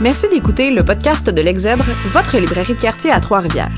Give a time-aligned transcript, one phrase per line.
[0.00, 3.72] Merci d'écouter le podcast de l'Exèdre, votre librairie de quartier à Trois-Rivières.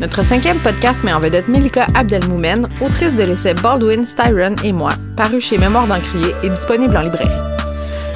[0.00, 4.92] Notre cinquième podcast met en vedette Melika Abdelmoumen, autrice de l'essai Baldwin, Styron et moi,
[5.14, 7.28] paru chez Mémoire d'Encrier et disponible en librairie.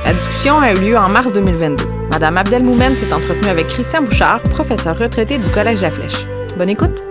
[0.04, 1.84] La discussion a eu lieu en mars 2022.
[2.10, 6.26] Madame Abdelmoumen s'est entretenue avec Christian Bouchard, professeur retraité du Collège La Flèche.
[6.56, 7.02] Bonne écoute!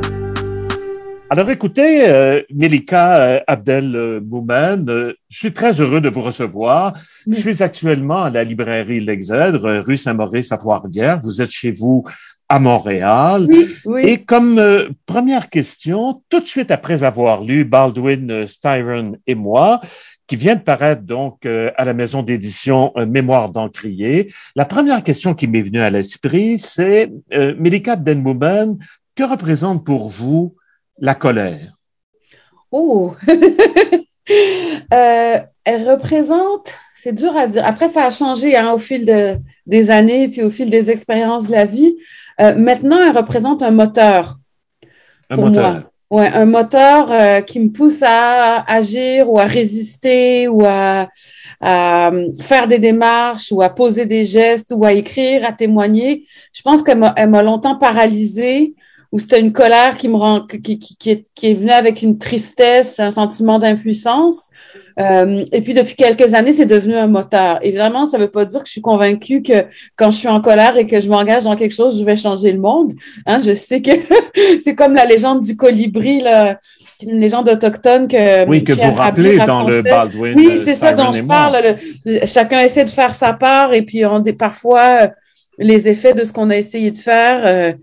[1.34, 6.94] Alors écoutez, euh, Melika euh, Abdel Moumen, euh, je suis très heureux de vous recevoir.
[7.26, 11.20] Je suis actuellement à la librairie L'Exèdre, euh, rue Saint-Maurice à Trois-Rivières.
[11.20, 12.04] Vous êtes chez vous
[12.50, 13.48] à Montréal.
[13.48, 14.02] Oui, oui.
[14.08, 19.36] Et comme euh, première question, tout de suite après avoir lu Baldwin, euh, Styron et
[19.36, 19.80] moi,
[20.28, 25.02] qui vient de paraître donc euh, à la maison d'édition euh, Mémoire d'Encrier, la première
[25.02, 28.78] question qui m'est venue à l'esprit, c'est euh, Melika Abdel Moumen,
[29.16, 30.58] que représente pour vous
[30.98, 31.78] la colère?
[32.72, 33.16] Oh!
[34.94, 37.66] Euh, elle représente, c'est dur à dire.
[37.66, 41.48] Après, ça a changé hein, au fil de, des années, puis au fil des expériences
[41.48, 41.98] de la vie.
[42.40, 44.38] Euh, maintenant, elle représente un moteur.
[45.30, 45.72] Un pour moteur.
[45.72, 45.92] moi.
[46.12, 51.10] Ouais, un moteur euh, qui me pousse à agir ou à résister ou à,
[51.62, 56.26] à faire des démarches ou à poser des gestes ou à écrire, à témoigner.
[56.54, 58.76] Je pense qu'elle m'a elle m'a longtemps paralysée
[59.12, 62.02] ou c'était une colère qui me rend qui, qui, qui, est, qui est venue avec
[62.02, 64.46] une tristesse, un sentiment d'impuissance.
[65.00, 67.60] Euh, et puis depuis quelques années, c'est devenu un moteur.
[67.62, 69.66] Évidemment, ça ne veut pas dire que je suis convaincue que
[69.98, 72.52] quand je suis en colère et que je m'engage dans quelque chose, je vais changer
[72.54, 72.94] le monde.
[73.26, 73.92] Hein, je sais que
[74.64, 76.58] c'est comme la légende du colibri, là,
[77.04, 79.82] une légende autochtone que Oui, que Pierre vous rappelez Rabhi dans le.
[79.82, 80.34] Baldwin.
[80.38, 81.58] Oui, c'est ça dont je parle.
[82.06, 85.08] Le- chacun essaie de faire sa part et puis on des parfois euh,
[85.58, 87.42] les effets de ce qu'on a essayé de faire.
[87.46, 87.74] euh,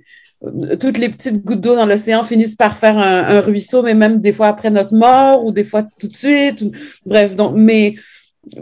[0.79, 4.21] toutes les petites gouttes d'eau dans l'océan finissent par faire un, un ruisseau, mais même
[4.21, 6.63] des fois après notre mort ou des fois tout de suite.
[6.63, 6.71] ou-
[7.05, 7.97] bref, donc, mais,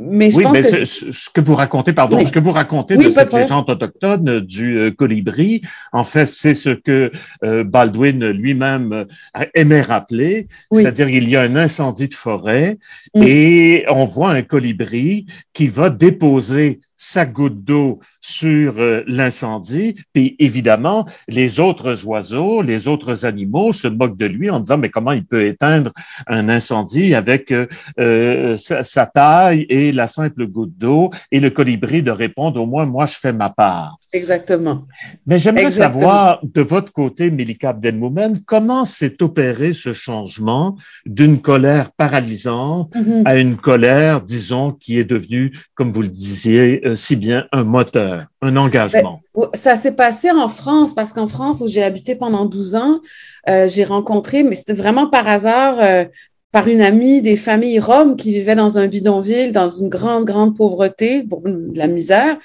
[0.01, 2.27] mais je oui, pense mais que ce, ce- que vous racontez, pardon, Oui.
[2.27, 5.61] ce que vous racontez Oui, de cette légende autochtone du euh, colibri,
[5.93, 7.13] en fait, c'est ce que
[7.45, 8.93] euh, Baldwin lui-même
[9.37, 10.83] euh, aimait rappeler, Oui.
[10.83, 12.79] c'est-à-dire il y a un incendie de forêt
[13.15, 13.23] Mm.
[13.23, 20.35] et on voit un colibri qui va déposer sa goutte d'eau sur euh, l'incendie, puis
[20.39, 25.13] évidemment, les autres oiseaux, les autres animaux se moquent de lui en disant, mais comment
[25.13, 25.93] il peut éteindre
[26.27, 27.67] un incendie avec euh,
[28.01, 32.67] euh, sa, sa taille et la simple goutte d'eau, et le colibri de répondre, au
[32.67, 33.99] moins, moi, je fais ma part.
[34.13, 34.87] exactement.
[35.27, 41.93] Mais j'aimerais savoir, de votre côté, Melika Abdelmoumen, comment s'est opéré ce changement d'une colère
[41.93, 43.23] paralysante Mhm.
[43.25, 48.27] à une colère, disons, qui est devenue, comme vous le disiez si bien, un moteur,
[48.43, 49.21] un engagement.
[49.55, 53.01] Ça s'est passé en France parce qu'en France, où j'ai habité pendant 12 ans,
[53.49, 56.05] euh, j'ai rencontré, mais c'était vraiment par hasard, euh,
[56.53, 60.57] par une amie des familles roms qui vivaient dans un bidonville, dans une grande, grande
[60.57, 62.39] pauvreté, de la misère.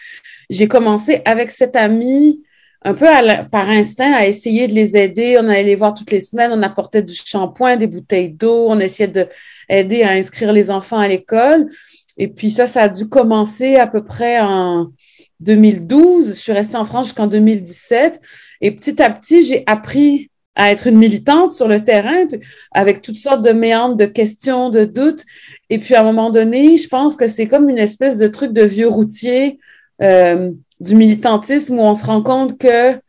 [0.50, 2.42] J'ai commencé avec cette amie
[2.84, 3.06] un peu
[3.52, 5.38] par instinct à essayer de les aider.
[5.40, 8.80] On allait les voir toutes les semaines, on apportait du shampoing, des bouteilles d'eau, on
[8.80, 9.28] essayait de
[9.70, 11.70] aider à inscrire les enfants à l'école.
[12.18, 14.92] Et puis ça, ça a dû commencer à peu près en
[15.40, 16.30] 2012.
[16.30, 18.20] Je suis restée en France jusqu'en 2017.
[18.62, 22.26] Et petit à petit, j'ai appris à être une militante sur le terrain
[22.72, 25.24] avec toutes sortes de méandres, de questions, de doutes.
[25.70, 28.52] Et puis à un moment donné, je pense que c'est comme une espèce de truc
[28.52, 29.60] de vieux routier
[30.02, 33.00] euh, du militantisme où on se rend compte que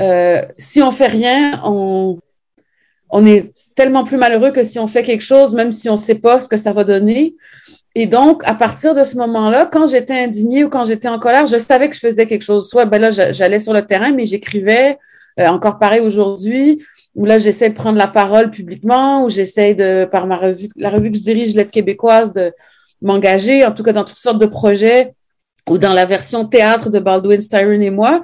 [0.00, 2.18] euh, si on fait rien, on,
[3.10, 5.98] on est tellement plus malheureux que si on fait quelque chose, même si on ne
[5.98, 7.34] sait pas ce que ça va donner.
[7.94, 11.46] Et donc, à partir de ce moment-là, quand j'étais indignée ou quand j'étais en colère,
[11.46, 12.68] je savais que je faisais quelque chose.
[12.68, 14.98] Soit, ben là, j'allais sur le terrain, mais j'écrivais,
[15.38, 16.82] euh, encore pareil aujourd'hui,
[17.14, 20.90] où là, j'essaie de prendre la parole publiquement, où j'essaie de, par ma revue, la
[20.90, 22.52] revue que je dirige, l'aide québécoise, de
[23.00, 25.14] m'engager, en tout cas dans toutes sortes de projets
[25.68, 28.20] ou dans la version théâtre de Baldwin, Styron et moi.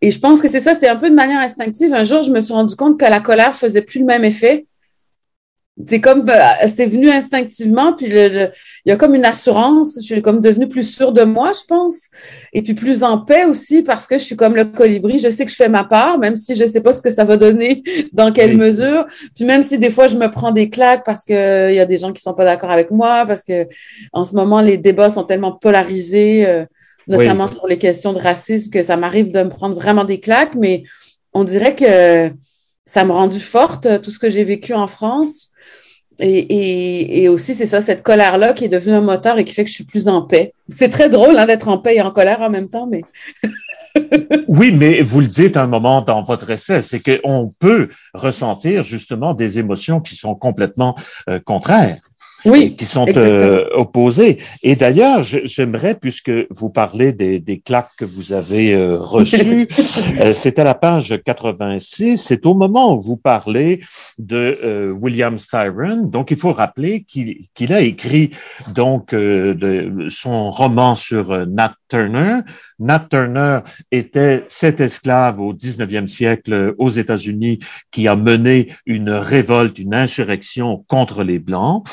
[0.00, 1.92] Et je pense que c'est ça, c'est un peu de manière instinctive.
[1.92, 4.66] Un jour, je me suis rendu compte que la colère faisait plus le même effet.
[5.88, 8.48] C'est comme, bah, c'est venu instinctivement, puis le, le-
[8.86, 9.96] il y a comme une assurance.
[9.96, 12.02] Je suis comme devenue plus sûre de moi, je pense,
[12.52, 15.18] et puis plus en paix aussi parce que je suis comme le colibri.
[15.18, 17.24] Je sais que je fais ma part, même si je sais pas ce que ça
[17.24, 17.82] va donner,
[18.12, 18.56] dans quelle Oui.
[18.56, 19.04] mesure.
[19.34, 21.86] Puis même si des fois je me prends des claques parce que il y a
[21.86, 23.66] des gens qui sont pas d'accord avec moi, parce que
[24.12, 26.64] en ce moment les débats sont tellement polarisés, euh,
[27.08, 30.54] notamment sur les questions de racisme, que ça m'arrive de me prendre vraiment des claques.
[30.54, 30.84] Mais
[31.32, 32.30] on dirait que
[32.86, 35.50] ça m'a rendu forte tout ce que j'ai vécu en France.
[36.20, 39.52] Et, et, et aussi, c'est ça, cette colère-là qui est devenue un moteur et qui
[39.52, 40.52] fait que je suis plus en paix.
[40.72, 43.02] C'est très drôle hein, d'être en paix et en colère en même temps, mais
[44.48, 49.34] Oui, mais vous le dites un moment dans votre essai, c'est qu'on peut ressentir justement
[49.34, 50.94] des émotions qui sont complètement
[51.28, 51.98] euh, contraires.
[52.44, 54.38] Oui, qui sont euh, opposés.
[54.62, 59.68] Et d'ailleurs, j'aimerais, puisque vous parlez des, des, claques que vous avez euh, reçues,
[60.20, 63.80] euh, c'est à la page 86, c'est au moment où vous parlez
[64.18, 66.06] de William Styron.
[66.06, 68.30] Donc, il faut rappeler qu'il a écrit
[68.74, 72.40] donc de, son roman sur Nat Turner.
[72.80, 73.60] Nat Turner
[73.92, 77.60] était cet esclave au 19e siècle aux États-Unis
[77.92, 81.86] qui a mené une révolte, une insurrection contre les Blancs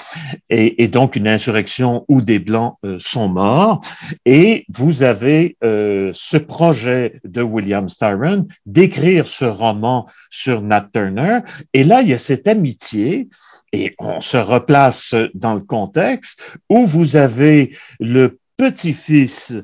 [0.50, 3.82] et, donc une insurrection où des Blancs euh, sont morts.
[4.26, 11.40] Et vous avez euh, ce projet de William Styron d'écrire ce roman sur Nat Turner.
[11.74, 13.30] Et là, il y a cette amitié
[13.74, 19.56] et on se replace dans le contexte où vous avez le petit-fils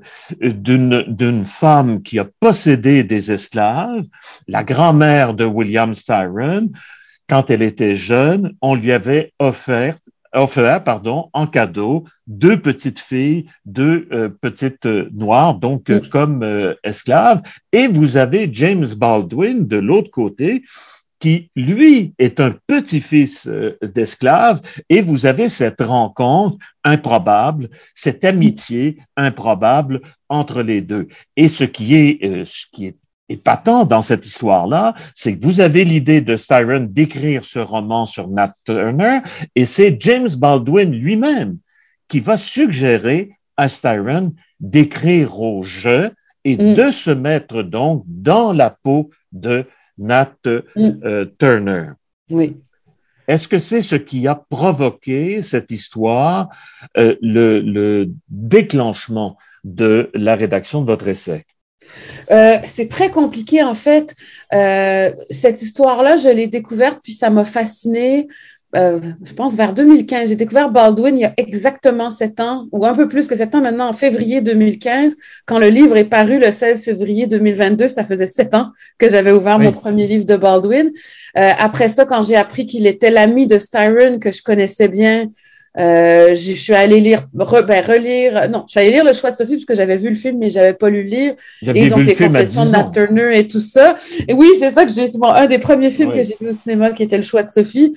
[0.42, 4.06] d'une, femme qui a possédé des esclaves,
[4.48, 6.72] la grand-mère de William Styron,
[7.30, 9.98] quand elle était jeune, on lui avait offert
[10.34, 16.44] offert, pardon, en cadeau deux petites filles, deux euh, petites euh, noires, donc euh, comme
[16.84, 17.42] esclaves.
[17.72, 20.64] Et vous avez James Baldwin de l'autre côté,
[21.20, 23.50] qui, lui, est un petit-fils
[23.82, 31.08] d'esclave, et vous avez cette rencontre improbable, cette amitié improbable entre les deux.
[31.36, 32.98] Et ce qui est, ce qui est
[33.30, 38.28] épatant dans cette histoire-là, c'est que vous avez l'idée de Styron d'écrire ce roman sur
[38.30, 39.20] Nat Turner,
[39.56, 41.58] et c'est James Baldwin lui-même
[42.08, 46.12] qui va suggérer à Styron d'écrire au jeu
[46.46, 46.76] et mm.
[46.76, 49.66] de se mettre donc dans la peau de
[49.98, 50.60] Nat mm.
[51.04, 51.92] euh, Turner.
[52.30, 52.58] Oui.
[53.28, 56.50] Est-ce que c'est ce qui a provoqué cette histoire,
[56.98, 61.46] euh, le, le déclenchement de la rédaction de votre essai?
[62.32, 64.16] Euh, c'est très compliqué en fait.
[64.52, 68.28] Cette histoire-là, je l'ai découverte puis ça m'a fascinée.
[68.78, 70.30] Euh, je pense vers 2015.
[70.30, 73.56] J'ai découvert Baldwin il y a exactement sept ans, ou un peu plus que sept
[73.56, 75.16] ans maintenant, en février 2015.
[75.46, 79.32] Quand le livre est paru le 16 février 2022, ça faisait sept ans que j'avais
[79.32, 80.92] ouvert mon premier livre de Baldwin.
[81.36, 85.30] après ça, quand j'ai appris qu'il était l'ami de Styron, que je connaissais bien,
[85.80, 89.36] euh, je suis allée lire, ben, relire, non, je suis allée lire Le choix de
[89.36, 91.36] Sophie parce que j'avais vu le film, mais j'avais pas lu le livre.
[91.74, 93.96] Et donc, les confessions de Nat Turner et tout ça.
[94.28, 96.54] Et oui, c'est ça que j'ai, c'est un des premiers films que j'ai vu au
[96.54, 97.94] cinéma qui était Le choix de Sophie.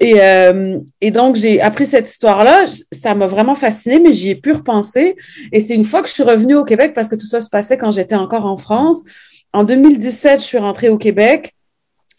[0.00, 2.64] Et, euh, et donc, j'ai appris cette histoire-là.
[2.92, 5.16] Ça m'a vraiment fascinée, mais j'y ai pu repenser.
[5.52, 7.48] Et c'est une fois que je suis revenue au Québec parce que tout ça se
[7.48, 9.02] passait quand j'étais encore en France.
[9.52, 11.54] En 2017, je suis rentrée au Québec.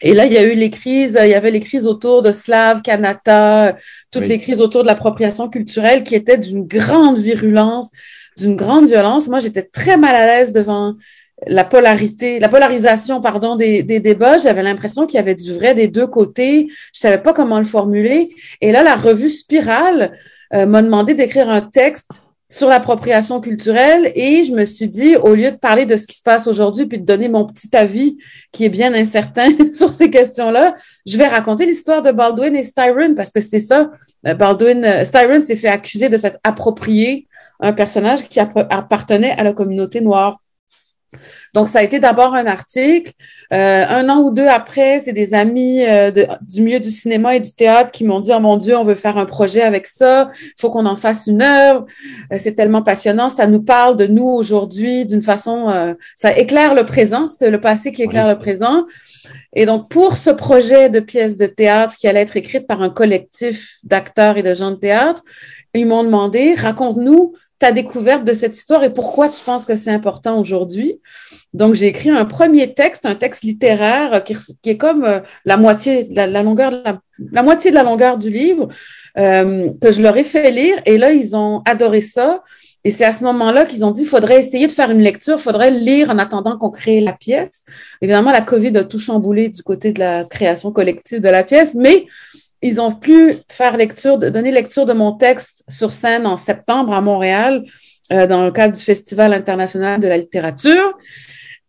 [0.02, 2.32] Et là, il y a eu les crises, il y avait les crises autour de
[2.32, 3.76] Slav, Kanata,
[4.12, 7.92] toutes les crises autour de l'appropriation culturelle qui étaient d'une grande virulence,
[8.38, 9.28] d'une grande violence.
[9.28, 10.96] Moi, j'étais très mal à l'aise devant
[11.48, 14.38] la polarité, la polarisation, pardon, des, des débats.
[14.38, 16.68] J'avais l'impression qu'il y avait du vrai des deux côtés.
[16.94, 18.30] Je savais pas comment le formuler.
[18.62, 20.14] Et là, la revue Spirale
[20.54, 22.22] euh, m'a demandé d'écrire un texte
[22.52, 26.18] sur l'appropriation culturelle et je me suis dit, au lieu de parler de ce qui
[26.18, 28.18] se passe aujourd'hui puis de donner mon petit avis
[28.52, 30.76] qui est bien incertain sur ces questions-là,
[31.08, 33.90] je vais raconter l'histoire de Baldwin et Styron parce que c'est ça.
[34.28, 37.26] Euh, Baldwin, euh, Styron s'est fait accuser de s'être approprié
[37.62, 40.42] un personnage qui appartenait à la communauté noire.
[41.54, 43.12] Donc, ça a été d'abord un article.
[43.54, 46.12] Euh, un an ou deux après, c'est des amis euh,
[46.42, 48.96] du milieu du cinéma et du théâtre qui m'ont dit, oh mon Dieu, on veut
[48.96, 50.30] faire un projet avec ça.
[50.42, 51.86] Il faut qu'on en fasse une œuvre.
[52.32, 53.30] Euh, c'est tellement passionnant.
[53.30, 57.28] Ça nous parle de nous aujourd'hui d'une façon, ça éclaire le présent.
[57.28, 58.86] C'était le passé qui éclaire le présent.
[59.54, 62.90] Et donc, pour ce projet de pièce de théâtre qui allait être écrite par un
[62.90, 65.22] collectif d'acteurs et de gens de théâtre,
[65.74, 69.92] ils m'ont demandé, raconte-nous ta découverte de cette histoire et pourquoi tu penses que c'est
[69.92, 71.00] important aujourd'hui.
[71.54, 76.08] Donc, j'ai écrit un premier texte, un texte littéraire qui, est comme euh, la moitié,
[76.10, 76.72] la, longueur,
[77.32, 78.68] la, moitié de la longueur du livre,
[79.20, 80.76] euh, que je leur ai fait lire.
[80.88, 82.42] Et là, ils ont adoré ça.
[82.84, 85.70] Et c'est à ce moment-là qu'ils ont dit, faudrait essayer de faire une lecture, faudrait
[85.70, 87.64] lire en attendant qu'on crée la pièce.
[88.02, 91.76] Évidemment, la COVID a tout chamboulé du côté de la création collective de la pièce,
[91.76, 92.08] mais
[92.62, 97.02] ils ont pu faire lecture, donner lecture de mon texte sur scène en septembre à
[97.02, 97.64] Montréal,
[98.12, 100.98] euh, dans le cadre du Festival international de la littérature.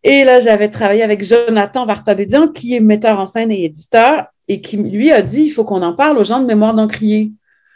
[0.05, 4.61] Et là, j'avais travaillé avec Jonathan Vartabédian, qui est metteur en scène et éditeur, et
[4.61, 7.33] qui lui a dit il faut qu'on en parle aux gens de mémoire d'Encrier.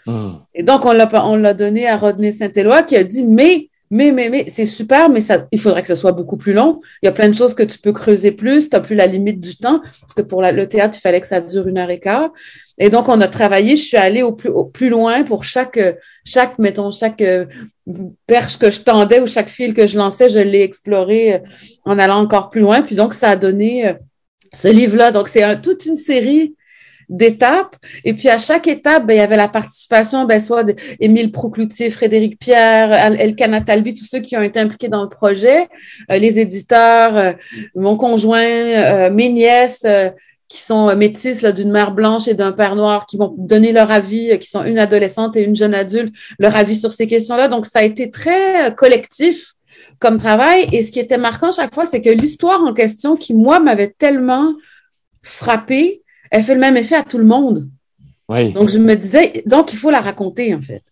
[0.06, 0.38] Hum.
[0.54, 4.10] Et donc, on l'a, on l'a donné à Rodney Saint-Éloi, qui a dit mais mais,
[4.10, 6.80] mais, mais, c'est super, mais ça, il faudrait que ce soit beaucoup plus long.
[7.02, 8.68] Il y a plein de choses que tu peux creuser plus.
[8.68, 9.80] Tu n'as plus la limite du temps.
[10.00, 12.30] Parce que pour le théâtre, il fallait que ça dure une heure et quart.
[12.78, 13.76] Et donc, on a travaillé.
[13.76, 15.78] Je suis allée au plus, loin pour chaque,
[16.24, 17.46] chaque, mettons, chaque euh,
[18.26, 21.38] perche que je tendais ou chaque fil que je lançais, je l'ai exploré euh,
[21.84, 22.82] en allant encore plus loin.
[22.82, 23.92] Puis donc, ça a donné euh,
[24.52, 25.12] ce livre-là.
[25.12, 26.56] Donc, c'est toute une série
[27.08, 27.76] d'étapes.
[28.04, 31.90] Et puis à chaque étape, ben, il y avait la participation, ben, soit d'Émile Proucloutier,
[31.90, 35.68] Frédéric Pierre, Elkana Talbi, tous ceux qui ont été impliqués dans le projet,
[36.10, 37.32] euh, les éditeurs, euh,
[37.74, 39.86] mon conjoint, euh, mes nièces,
[40.48, 44.38] qui sont métisses d'une mère blanche et d'un père noir, qui vont donner leur avis,
[44.38, 47.48] qui sont une adolescente et une jeune adulte, leur avis sur ces questions-là.
[47.48, 49.54] Donc, ça a été très collectif
[49.98, 50.68] comme travail.
[50.72, 53.92] Et ce qui était marquant chaque fois, c'est que l'histoire en question, qui, moi, m'avait
[53.98, 54.54] tellement
[55.22, 57.68] frappée, elle fait le même effet à tout le monde.
[58.28, 58.52] Oui.
[58.52, 60.82] Donc, je me disais, donc, il faut la raconter, en fait.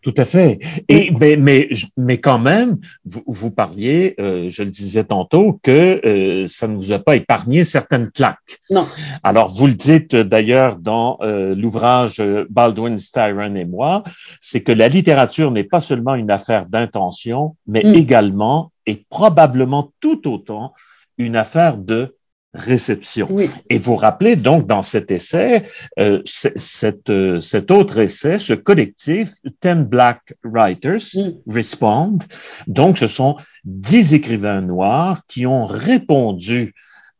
[0.00, 0.60] Tout à fait.
[0.88, 6.00] Et mais mais mais quand même, vous, vous parliez, euh, je le disais tantôt, que
[6.06, 8.60] euh, ça ne vous a pas épargné certaines claques.
[8.70, 8.86] Non.
[9.24, 14.04] Alors vous le dites d'ailleurs dans euh, l'ouvrage Baldwin, Styron et moi,
[14.40, 17.94] c'est que la littérature n'est pas seulement une affaire d'intention, mais mm.
[17.94, 20.74] également et probablement tout autant
[21.18, 22.16] une affaire de
[22.54, 23.28] réception.
[23.68, 25.62] Et vous rappelez donc dans cet essai,
[25.98, 31.02] euh, cette, euh, cet autre essai, ce collectif, Ten Black Writers
[31.46, 32.18] Respond,
[32.66, 36.74] donc ce sont dix écrivains noirs qui ont répondu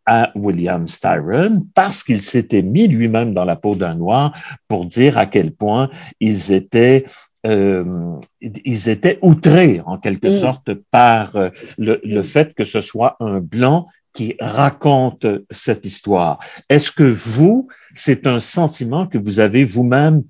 [0.07, 4.33] à William Styron parce qu'il s'était mis lui-même dans la peau d'un noir
[4.67, 7.05] pour dire à quel point ils étaient
[7.47, 11.33] euh, ils étaient outrés en quelque sorte par
[11.79, 16.39] le, le, fait que ce soit un blanc qui raconte cette histoire.
[16.69, 20.23] Est-ce que vous, c'est un sentiment que vous avez vous-même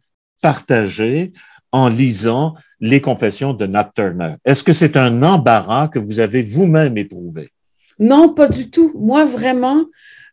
[0.42, 1.32] partagé
[1.72, 4.34] en lisant les confessions de Nat Turner?
[4.44, 7.50] Est-ce que c'est un embarras que vous avez vous-même éprouvé?
[7.98, 8.92] Non, pas du tout.
[8.98, 9.84] Moi, vraiment,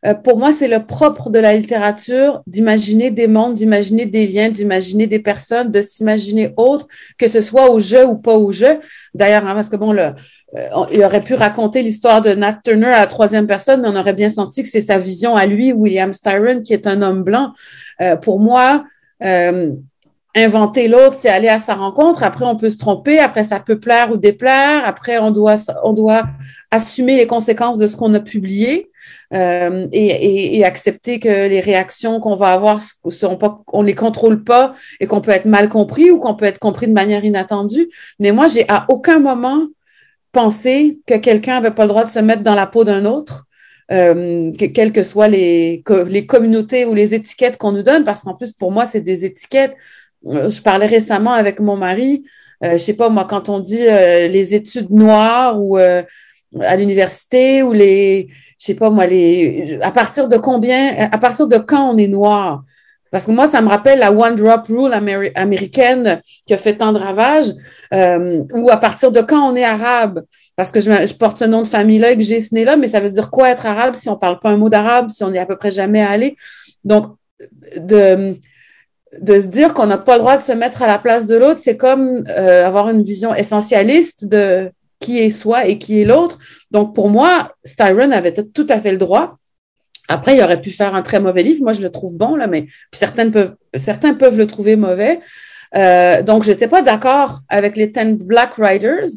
[0.06, 4.50] euh, pour moi, c'est le propre de la littérature d'imaginer des mondes, d'imaginer des liens,
[4.50, 8.80] d'imaginer des personnes, de s'imaginer autre, que ce soit au jeu ou pas au jeu.
[9.14, 10.12] D'ailleurs, hein, parce que bon, euh,
[10.92, 14.14] il aurait pu raconter l'histoire de Nat Turner à la troisième personne, mais on aurait
[14.14, 17.52] bien senti que c'est sa vision à lui, William Styron, qui est un homme blanc.
[18.02, 18.84] Euh, pour moi,
[20.36, 22.22] inventer l'autre, c'est aller à sa rencontre.
[22.22, 23.18] Après, on peut se tromper.
[23.20, 24.84] Après, ça peut plaire ou déplaire.
[24.86, 26.26] Après, on doit, on doit
[26.70, 28.92] assumer les conséquences de ce qu'on a publié
[29.34, 34.76] euh, et, accepter que les réactions qu'on va avoir seront pas, on les contrôle pas
[35.00, 37.88] et qu'on peut être mal compris ou qu'on peut être compris de manière inattendue.
[38.20, 39.68] Mais moi, j'ai à aucun moment
[40.32, 43.46] pensé que quelqu'un avait pas le droit de se mettre dans la peau d'un autre.
[43.92, 48.24] Euh, que, quelles que soient les, les communautés ou les étiquettes qu'on nous donne, parce
[48.24, 49.76] qu'en plus, pour moi, c'est des étiquettes.
[50.26, 52.24] Euh, je parlais récemment avec mon mari,
[52.64, 57.74] euh, je sais pas, moi, quand on dit les études noires ou à l'université ou
[57.74, 58.28] les,
[58.60, 62.08] je sais pas, moi, les, à partir de combien, à partir de quand on est
[62.08, 62.64] noir?
[63.12, 64.92] Parce que moi, ça me rappelle la One Drop Rule
[65.36, 67.52] américaine qui a fait tant de ravages,
[68.54, 70.24] ou à partir de quand on est arabe?
[70.56, 72.88] Parce que je, je porte ce nom de famille-là et que j'ai ce nez-là, mais
[72.88, 75.34] ça veut dire quoi être arabe si on parle pas un mot d'arabe, si on
[75.34, 76.36] est à peu près jamais allé?
[76.84, 77.16] Donc,
[77.78, 78.38] de,
[79.22, 81.36] de se dire qu'on n'a pas le droit de se mettre à la place de
[81.36, 86.06] l'autre, c'est comme euh, avoir une vision essentialiste de qui est soi et qui est
[86.06, 86.38] l'autre.
[86.72, 89.38] Donc, pour moi, Styron avait tout à fait le droit.
[90.08, 91.64] Après, il aurait pu faire un très mauvais livre.
[91.64, 95.20] Moi, je le trouve bon, là, mais certains peuvent, le trouver mauvais.
[95.76, 99.10] Euh, donc, je n'étais pas d'accord avec les Ten Black Writers,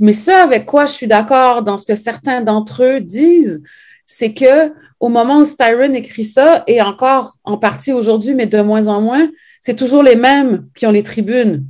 [0.00, 3.62] mais ce avec quoi je suis d'accord dans ce que certains d'entre eux disent,
[4.06, 8.60] c'est que au moment où Styron écrit ça, et encore en partie aujourd'hui, mais de
[8.60, 9.28] moins en moins,
[9.60, 11.64] c'est toujours les mêmes qui ont les tribunes.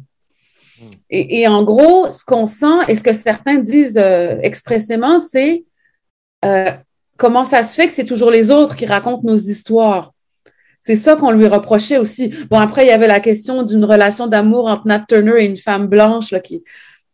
[1.11, 5.65] Et, en gros, ce qu'on sent et ce que certains disent euh, expressément, c'est
[6.45, 6.71] euh,
[7.17, 10.13] comment ça se fait que c'est toujours les autres qui racontent nos histoires.
[10.81, 12.29] C'est ça qu'on lui reprochait aussi.
[12.51, 15.59] Bon, après, il y avait la question d'une relation d'amour entre Nat Turner et une
[15.59, 16.63] femme blanche, là, qui,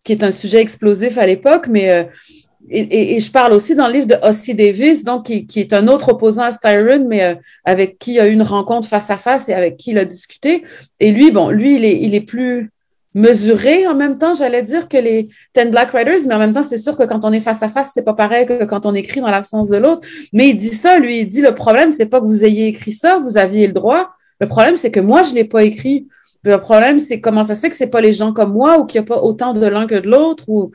[0.05, 2.05] qui est un sujet explosif à l'époque, mais euh,
[2.69, 5.87] et, je parle aussi dans le livre de Ossie Davis, donc qui, qui est un
[5.87, 9.49] autre opposant à Styron, mais avec qui il a eu une rencontre face à face
[9.49, 10.65] et avec qui il a discuté.
[10.99, 12.73] Et lui, bon, lui, il est, il est plus
[13.17, 16.63] mesuré en même temps, j'allais dire, que les Ten Black Writers, mais en même temps,
[16.63, 18.95] c'est sûr que quand on est face à face, c'est pas pareil que quand on
[18.95, 20.07] écrit dans l'absence de l'autre.
[20.33, 22.93] Mais il dit ça, lui, il dit le problème, c'est pas que vous ayez écrit
[22.93, 24.13] ça, vous aviez le droit.
[24.39, 26.07] Le problème, c'est que moi, je l'ai pas écrit.
[26.45, 28.85] Le problème, c'est comment ça se fait que c'est pas les gens comme moi ou
[28.85, 30.71] qu'il n'y a pas autant de l'un que de l'autre ou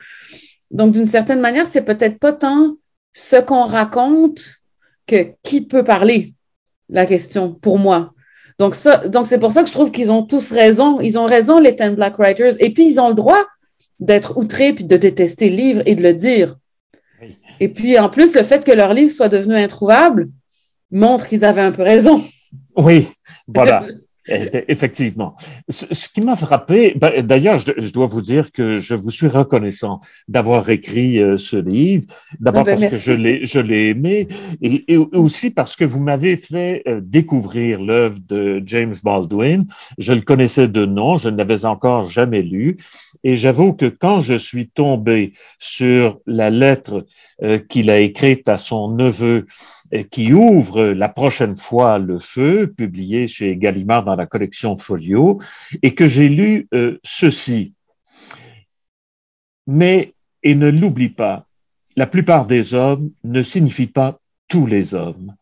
[0.72, 2.76] donc, d'une certaine manière, c'est peut-être pas tant
[3.12, 4.62] ce qu'on raconte
[5.06, 6.34] que qui peut parler,
[6.88, 8.11] la question, pour moi.
[8.62, 11.00] Donc, ça, donc c'est pour ça que je trouve qu'ils ont tous raison.
[11.00, 12.54] Ils ont raison, les Ten Black Writers.
[12.60, 13.44] Et puis, ils ont le droit
[13.98, 16.54] d'être outrés puis de détester le livre et de le dire.
[17.58, 20.28] Et puis, en plus, le fait que leur livre soit devenu introuvable
[20.92, 22.22] montre qu'ils avaient un peu raison.
[22.76, 23.08] Oui,
[23.48, 23.84] voilà.
[24.28, 25.36] Effectivement.
[25.68, 30.00] Ce, qui m'a frappé, ben, d'ailleurs, je, dois vous dire que je vous suis reconnaissant
[30.28, 32.04] d'avoir écrit euh, ce livre.
[32.38, 34.28] D'abord ah ben, parce que je l'ai, je l'ai aimé,
[34.62, 39.66] et, aussi parce que vous m'avez fait euh, découvrir l'œuvre de James Baldwin.
[39.98, 42.76] Je le connaissais de nom, je ne l'avais encore jamais lu,
[43.24, 47.06] et j'avoue que quand je suis tombé sur la lettre
[47.42, 49.46] euh, qu'il a écrite à son neveu
[50.10, 55.38] qui ouvre la prochaine fois Le Feu, publié chez Gallimard dans la collection Folio,
[55.82, 57.74] et que j'ai lu euh, ceci.
[59.66, 61.46] Mais, et ne l'oublie pas,
[61.96, 64.18] la plupart des hommes ne signifient pas
[64.48, 65.34] tous les hommes.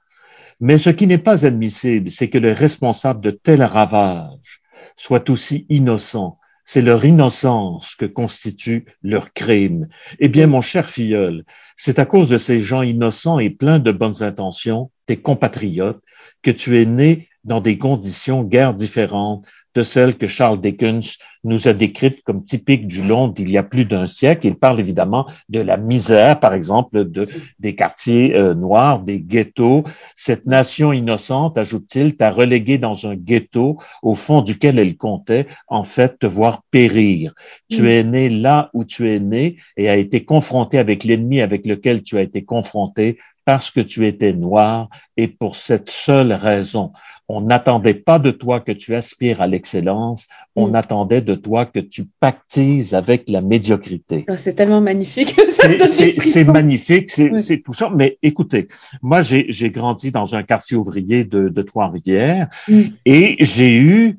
[0.58, 4.60] Mais ce qui n'est pas admissible, c'est que les responsables de tels ravages
[4.96, 6.39] soient aussi innocents
[6.72, 9.88] c'est leur innocence que constitue leur crime.
[10.20, 13.90] Eh bien, mon cher filleul, c'est à cause de ces gens innocents et pleins de
[13.90, 16.00] bonnes intentions, tes compatriotes,
[16.42, 21.68] que tu es né dans des conditions guère différentes de celles que Charles Dickens nous
[21.68, 24.46] a décrites comme typiques du Londres d'il y a plus d'un siècle.
[24.46, 27.26] Il parle évidemment de la misère, par exemple, de,
[27.58, 29.84] des quartiers euh, noirs, des ghettos.
[30.16, 35.84] Cette nation innocente, ajoute-t-il, t'a relégué dans un ghetto au fond duquel elle comptait, en
[35.84, 37.32] fait, te voir périr.
[37.70, 37.86] Tu mm.
[37.86, 42.02] es né là où tu es né et a été confronté avec l'ennemi avec lequel
[42.02, 43.18] tu as été confronté
[43.50, 46.92] parce que tu étais noir et pour cette seule raison.
[47.28, 50.74] On n'attendait pas de toi que tu aspires à l'excellence, on mm.
[50.76, 54.24] attendait de toi que tu pactises avec la médiocrité.
[54.28, 55.34] Ah, c'est tellement magnifique.
[55.88, 57.90] c'est magnifique, c'est touchant.
[57.90, 58.68] Mais écoutez,
[59.02, 62.82] moi, j'ai grandi dans un quartier ouvrier de, de Trois-Rivières mm.
[63.04, 64.16] et j'ai eu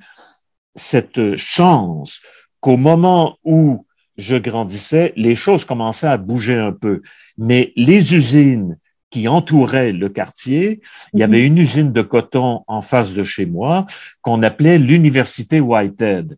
[0.76, 2.20] cette chance
[2.60, 3.86] qu'au moment où
[4.18, 7.02] je grandissais, les choses commençaient à bouger un peu.
[7.38, 8.78] Mais les usines
[9.12, 10.82] qui entourait le quartier.
[11.14, 11.46] Il y avait mhm.
[11.46, 13.86] une usine de coton en face de chez moi
[14.22, 16.38] qu'on appelait l'université Whitehead.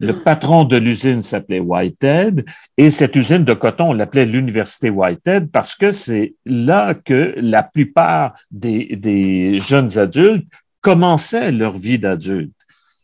[0.00, 0.22] Le ah.
[0.24, 2.44] patron de l'usine s'appelait Whitehead
[2.76, 7.62] et cette usine de coton, on l'appelait l'université Whitehead parce que c'est là que la
[7.62, 10.46] plupart des, des jeunes adultes
[10.80, 12.52] commençaient leur vie d'adulte.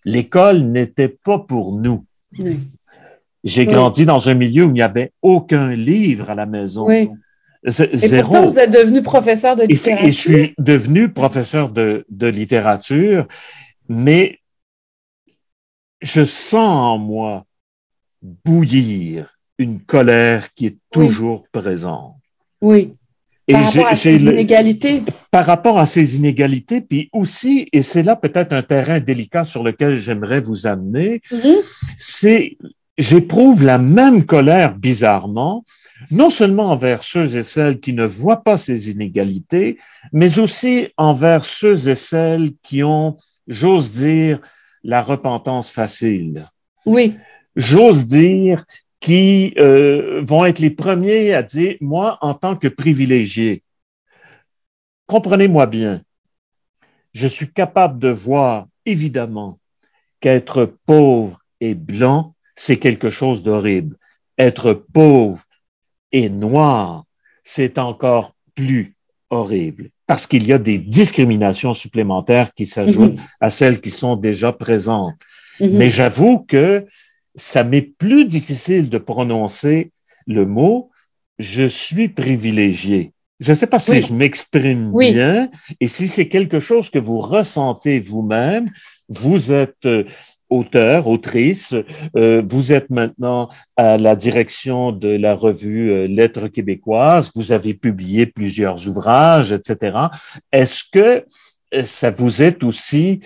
[0.05, 2.05] L'école n'était pas pour nous.
[3.45, 6.87] J'ai grandi dans un milieu où il n'y avait aucun livre à la maison.
[6.87, 7.09] Oui.
[7.65, 10.07] Et pourtant, vous êtes devenu professeur de littérature.
[10.07, 13.27] Et, je suis devenu professeur de, de littérature,
[13.89, 14.39] mais
[16.01, 17.45] je sens en moi
[18.23, 22.15] bouillir une colère qui est toujours présente.
[22.61, 22.95] Oui.
[23.49, 25.03] Et par rapport à ces inégalités.
[25.31, 29.63] Par rapport à ces inégalités, puis aussi, et c'est là peut-être un terrain délicat sur
[29.63, 31.23] lequel j'aimerais vous amener,
[31.97, 32.59] c'est
[32.99, 35.65] j'éprouve la même colère bizarrement
[36.11, 39.79] non seulement envers ceux et celles qui ne voient pas ces inégalités,
[40.13, 44.41] mais aussi envers ceux et celles qui ont, j'ose dire,
[44.83, 46.45] la repentance facile.
[46.87, 47.17] Oui.
[47.57, 48.65] J'ose dire
[49.01, 53.63] qui euh, vont être les premiers à dire, moi, en tant que privilégié,
[55.07, 56.03] comprenez-moi bien,
[57.13, 59.59] je suis capable de voir, évidemment,
[60.21, 63.97] qu'être pauvre et blanc, c'est quelque chose d'horrible.
[64.37, 65.43] Être pauvre
[66.13, 67.05] et noir,
[67.45, 68.97] c'est encore plus
[69.31, 73.27] horrible parce qu'il y a des discriminations supplémentaires qui s'ajoutent mhm.
[73.41, 75.15] à celles qui sont déjà présentes.
[75.61, 75.77] Mhm.
[75.77, 76.87] Mais j'avoue que
[77.35, 79.93] ça m'est plus difficile de prononcer
[80.27, 80.91] le mot
[81.39, 83.13] je suis privilégié.
[83.41, 87.19] Je ne sais pas si je m'exprime bien et si c'est quelque chose que vous
[87.19, 88.69] ressentez vous-même.
[89.09, 90.05] Vous êtes euh,
[90.51, 91.75] auteur, autrice.
[92.17, 97.31] Euh, vous êtes maintenant à la direction de la revue euh, Lettres québécoises.
[97.35, 99.97] Vous avez publié plusieurs ouvrages, etc.
[100.53, 101.25] Est-ce que
[101.75, 103.21] euh, ça vous est aussi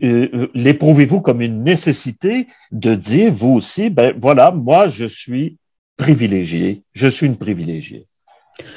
[0.00, 5.58] l'éprouvez-vous comme une nécessité de dire vous aussi, ben voilà, moi je suis
[5.98, 8.06] privilégié, je suis une privilégiée.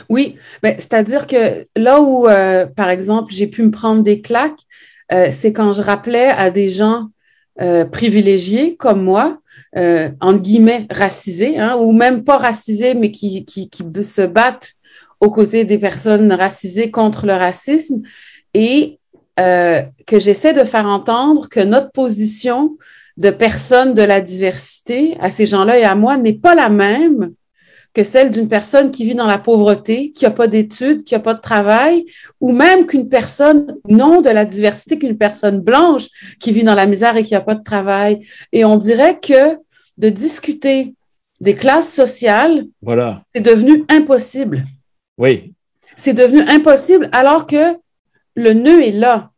[0.10, 2.28] Oui, ben, c'est-à-dire que là où,
[2.76, 4.60] par exemple, j'ai pu me prendre des claques,
[5.10, 7.08] c'est quand je rappelais à des gens
[7.62, 9.40] euh, privilégiés comme moi,
[9.76, 14.74] euh, entre guillemets racisés, hein, ou même pas racisés, mais qui, qui, qui se battent
[15.20, 18.02] aux côtés des personnes racisées contre le racisme,
[18.54, 19.00] et
[19.40, 22.78] euh, que j'essaie de faire entendre que notre position
[23.18, 27.34] de personnes de la diversité à ces gens-là et à moi n'est pas la même
[27.94, 31.20] que celle d'une personne qui vit dans la pauvreté, qui n'a pas d'études, qui n'a
[31.20, 32.06] pas de travail,
[32.40, 36.08] ou même qu'une personne non de la diversité, qu'une personne blanche
[36.40, 38.26] qui vit dans la misère et qui n'a pas de travail.
[38.52, 39.58] Et on dirait que
[39.98, 40.94] de discuter
[41.40, 43.24] des classes sociales, voilà.
[43.34, 44.64] c'est devenu impossible.
[45.18, 45.54] Oui.
[45.96, 47.76] C'est devenu impossible alors que
[48.36, 49.32] le nœud est là.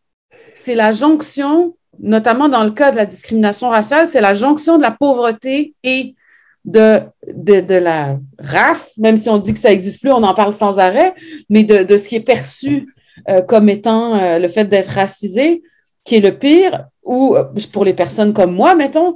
[0.54, 4.82] C'est la jonction notamment dans le cas de la discrimination raciale, c'est la jonction de
[4.82, 6.16] la pauvreté et
[6.66, 7.02] de,
[7.34, 10.78] de, la race, même si on dit que ça n'existe plus, on en parle sans
[10.78, 11.14] arrêt,
[11.50, 12.94] mais de, de ce qui est perçu
[13.30, 15.64] euh, comme étant euh, le fait d'être racisé,
[16.04, 19.16] qui est le pire, ou euh, pour les personnes comme moi, mettons.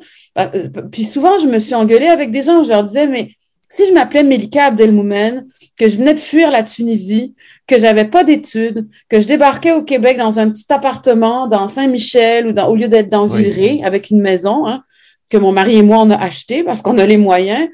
[0.92, 3.32] puis souvent, je me suis engueulée avec des gens je leur disais, mais
[3.70, 5.46] si je m'appelais Melika Abdelmoumen,
[5.78, 7.34] que je venais de fuir la Tunisie,
[7.66, 12.48] que j'avais pas d'études, que je débarquais au Québec dans un petit appartement dans Saint-Michel
[12.48, 14.84] ou dans, au lieu d'être dans Villeray avec une maison, hein,
[15.34, 17.68] que mon mari et moi on a acheté parce qu'on a les moyens.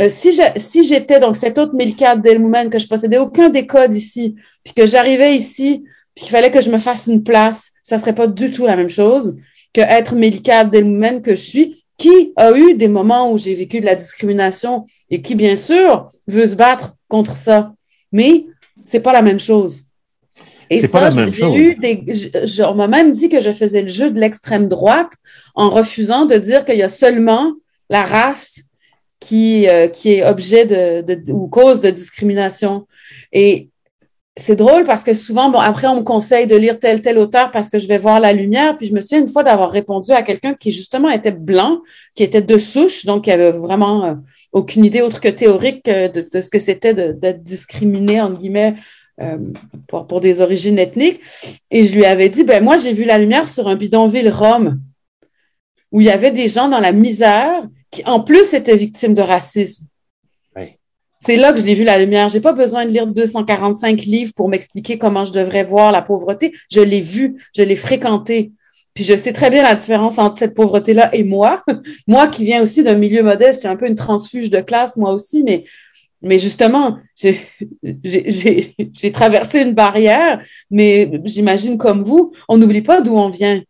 [0.00, 4.34] Euh, si j'étais donc cette autre Melika Abdelmoumen, que je possédais aucun des codes ici,
[4.64, 8.14] puis que j'arrivais ici, puis qu'il fallait que je me fasse une place, ça serait
[8.14, 9.36] pas du tout la même chose
[9.74, 13.80] que être Melika Abdelmoumen que je suis qui a eu des moments où j'ai vécu
[13.80, 17.74] de la discrimination et qui, bien sûr, veut se battre contre ça.
[18.10, 18.46] Mais
[18.84, 19.84] c'est pas la même chose.
[20.72, 21.56] Et ça, pas la même chose.
[21.56, 22.04] Eu des,
[22.62, 25.12] on m'a même dit que je faisais le jeu de l'extrême droite
[25.54, 27.52] en refusant de dire qu'il y a seulement
[27.90, 28.60] la race
[29.20, 32.86] qui, euh, qui est objet de, de, ou cause de discrimination.
[33.32, 33.68] Et
[34.36, 37.50] c'est drôle parce que souvent, bon, après, on me conseille de lire tel, tel auteur
[37.50, 38.74] parce que je vais voir la lumière.
[38.76, 41.82] Puis je me souviens une fois d'avoir répondu à quelqu'un qui justement était blanc,
[42.16, 44.14] qui était de souche, donc qui avait vraiment euh,
[44.52, 48.74] aucune idée autre que théorique euh, de, de, ce que c'était d'être discriminé, entre guillemets,
[49.20, 49.38] euh,
[49.88, 51.20] pour, pour, des origines ethniques.
[51.70, 54.80] Et je lui avais dit, ben moi, j'ai vu la lumière sur un bidonville Rome,
[55.90, 59.22] où il y avait des gens dans la misère qui, en plus, étaient victimes de
[59.22, 59.86] racisme.
[61.24, 62.28] C'est là que je l'ai vu la lumière.
[62.28, 66.52] J'ai pas besoin de lire 245 livres pour m'expliquer comment je devrais voir la pauvreté.
[66.68, 68.50] Je l'ai vu, je l'ai fréquenté.
[68.92, 71.62] Puis je sais très bien la différence entre cette pauvreté-là et moi.
[72.08, 75.12] moi qui viens aussi d'un milieu modeste, j'ai un peu une transfuge de classe, moi
[75.12, 75.64] aussi, mais,
[76.22, 83.28] mais justement, j'ai traversé une barrière, mais j'imagine comme vous, on n'oublie pas d'où on
[83.28, 83.62] vient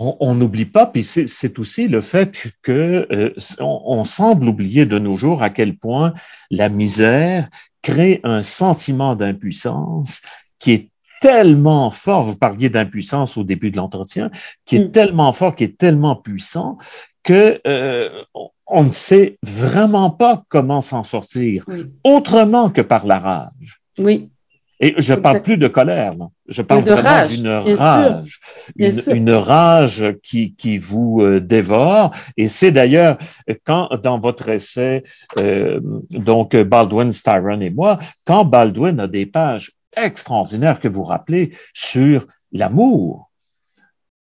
[0.00, 5.16] on n'oublie pas, puis c'est aussi le fait que euh, on, semble oublier de nos
[5.16, 6.12] jours à quel point
[6.52, 7.48] la misère
[7.82, 10.22] crée un sentiment d'impuissance
[10.60, 14.30] qui est tellement fort, vous parliez d'impuissance au début de l'entretien,
[14.64, 14.90] qui est mm.
[14.92, 16.78] tellement fort, qui est tellement puissant
[17.24, 18.22] que euh,
[18.68, 21.64] on ne sait vraiment pas comment s'en sortir
[22.04, 23.80] autrement que par la rage.
[23.98, 24.30] Oui.
[24.80, 26.30] Et je ne parle plus de colère, non.
[26.46, 28.38] je parle vraiment d'une rage,
[28.76, 32.12] une, rage qui, qui vous euh, dévore.
[32.36, 33.18] Et c'est d'ailleurs
[33.64, 35.02] quand dans votre essai,
[35.38, 41.50] euh, donc Baldwin, Styron et moi, quand Baldwin a des pages extraordinaires que vous rappelez
[41.74, 43.32] sur l'amour,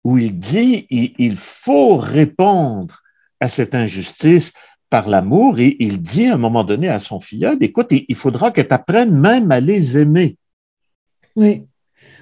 [0.03, 3.03] où il dit il, il faut répondre
[3.41, 4.53] à cette injustice
[4.91, 8.51] par l'amour et il dit à un moment donné à son filleul, écoute, il faudra
[8.51, 10.37] que tu apprennes même à les aimer.
[11.37, 11.65] Oui.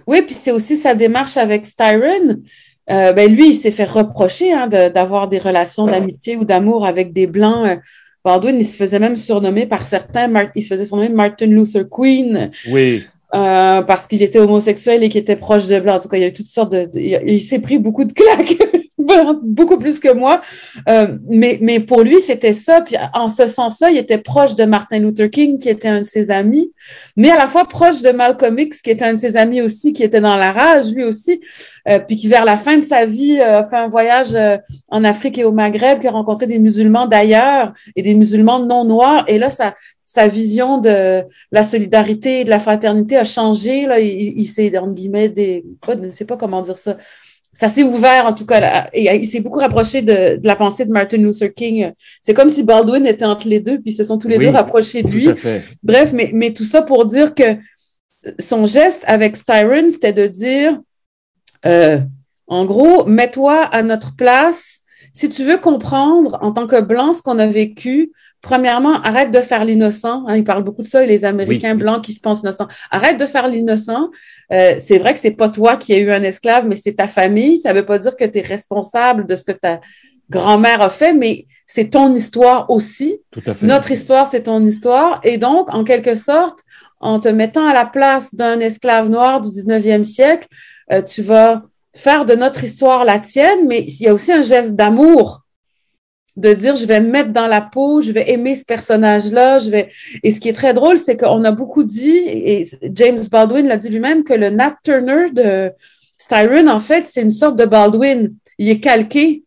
[0.07, 2.43] Oui, puis c'est aussi sa démarche avec Styron.
[2.89, 7.13] Euh, ben lui, il s'est fait reprocher hein, d'avoir des relations d'amitié ou d'amour avec
[7.13, 7.67] des Blancs.
[7.67, 7.77] Euh,
[8.25, 12.51] Baldwin, il se faisait même surnommer par certains, il se faisait surnommer Martin Luther Queen.
[12.69, 13.05] Oui.
[13.35, 15.97] Euh, parce qu'il était homosexuel et qu'il était proche de Blancs.
[15.97, 16.89] En tout cas, il y a eu toutes sortes de...
[16.95, 18.57] il s'est pris beaucoup de claques
[19.43, 20.43] beaucoup plus que moi.
[20.89, 22.81] Euh, mais, mais pour lui, c'était ça.
[22.81, 26.07] Puis en ce sens-là, il était proche de Martin Luther King, qui était un de
[26.07, 26.73] ses amis,
[27.17, 29.93] mais à la fois proche de Malcolm X, qui était un de ses amis aussi,
[29.93, 31.41] qui était dans la rage, lui aussi,
[31.89, 34.37] euh, puis qui vers la fin de sa vie euh, a fait un voyage
[34.89, 38.85] en Afrique et au Maghreb, qui a rencontré des musulmans d'ailleurs et des musulmans non
[38.85, 39.25] noirs.
[39.29, 43.87] Et là, sa vision de la solidarité et de la fraternité a changé.
[43.87, 45.65] Là, il, il s'est, entre guillemets, des,
[46.13, 46.97] sais pas comment dire ça,
[47.59, 48.89] ça s'est ouvert en tout cas.
[48.93, 51.91] et il s'est beaucoup rapproché de, la pensée de Martin Luther King.
[52.21, 54.51] C'est comme si Baldwin était entre les deux, puis ils se sont tous les deux
[54.51, 55.29] rapprochés de lui.
[55.83, 57.57] Bref, mais, mais tout ça pour dire que
[58.39, 60.79] son geste avec Styron, c'était de dire,
[61.65, 61.99] euh,
[62.47, 64.81] en gros, mets-toi à notre place.
[65.13, 69.41] Si tu veux comprendre en tant que blanc ce qu'on a vécu, premièrement, arrête de
[69.41, 70.27] faire l'innocent.
[70.27, 72.69] Hein, il parle beaucoup de ça, les Américains blancs qui se pensent innocents.
[72.91, 74.11] Arrête de faire l'innocent.
[74.53, 77.09] Euh, c'est vrai que c'est pas toi qui as eu un esclave, mais c'est ta
[77.09, 77.59] famille.
[77.59, 79.81] Ça veut pas dire que tu es responsable de ce que ta
[80.31, 83.21] grand-mère a fait, mais c'est ton histoire aussi.
[83.31, 83.67] Tout à fait.
[83.67, 85.21] Notre histoire, c'est ton histoire.
[85.25, 86.61] Et donc, en quelque sorte,
[87.01, 90.49] en te mettant à la place d'un esclave noir du 19e siècle,
[90.93, 91.63] euh, tu vas
[91.95, 95.46] faire de notre histoire la tienne, mais il y a aussi un geste d'amour
[96.37, 99.71] de dire je vais me mettre dans la peau, je vais aimer ce personnage-là, je
[99.71, 99.91] vais.
[100.23, 103.77] Et ce qui est très drôle, c'est qu'on a beaucoup dit, et James Baldwin l'a
[103.77, 105.71] dit lui-même, que le Nat Turner de
[106.19, 108.35] Styron, en fait, c'est une sorte de Baldwin.
[108.59, 109.45] Il est calqué.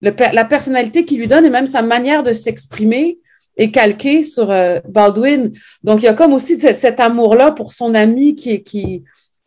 [0.00, 3.18] la personnalité qu'il lui donne et même sa manière de s'exprimer
[3.56, 5.52] est calquée sur euh, Baldwin.
[5.84, 9.04] Donc, il y a comme aussi cet amour-là pour son ami qui,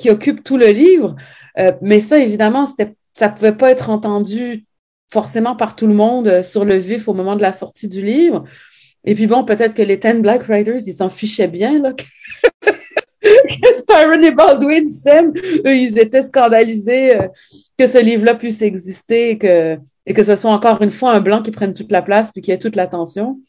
[0.08, 1.16] occupe tout le livre.
[1.58, 4.66] Euh, mais ça, évidemment, c'était ça pouvait pas être entendu
[5.16, 8.02] forcément par tout le monde euh, sur le vif au moment de la sortie du
[8.04, 8.44] livre.
[9.06, 11.94] Et puis bon, peut-être que les Ten Black Writers, ils s'en fichaient bien, là.
[13.24, 15.32] que Tyron et Baldwin s'aiment.
[15.66, 17.28] Eux, ils étaient scandalisés euh,
[17.78, 21.22] que ce livre-là puisse exister et que, et que ce soit encore une fois un
[21.22, 23.40] blanc qui prenne toute la place puis qui ait toute l'attention.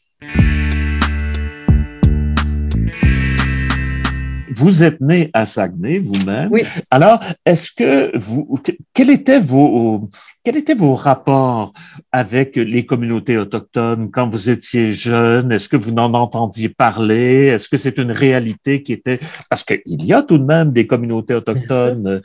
[4.57, 6.49] Vous êtes né à Saguenay vous-même.
[6.51, 6.63] Oui.
[6.89, 8.59] Alors, est-ce que vous,
[8.91, 10.09] quel était vos,
[10.43, 11.73] quels étaient vos rapports
[12.11, 15.51] avec les communautés autochtones quand vous étiez jeune?
[15.51, 17.45] Est-ce que vous n'en entendiez parler?
[17.53, 20.87] Est-ce que c'est une réalité qui était, parce qu'il y a tout de même des
[20.87, 22.23] communautés autochtones.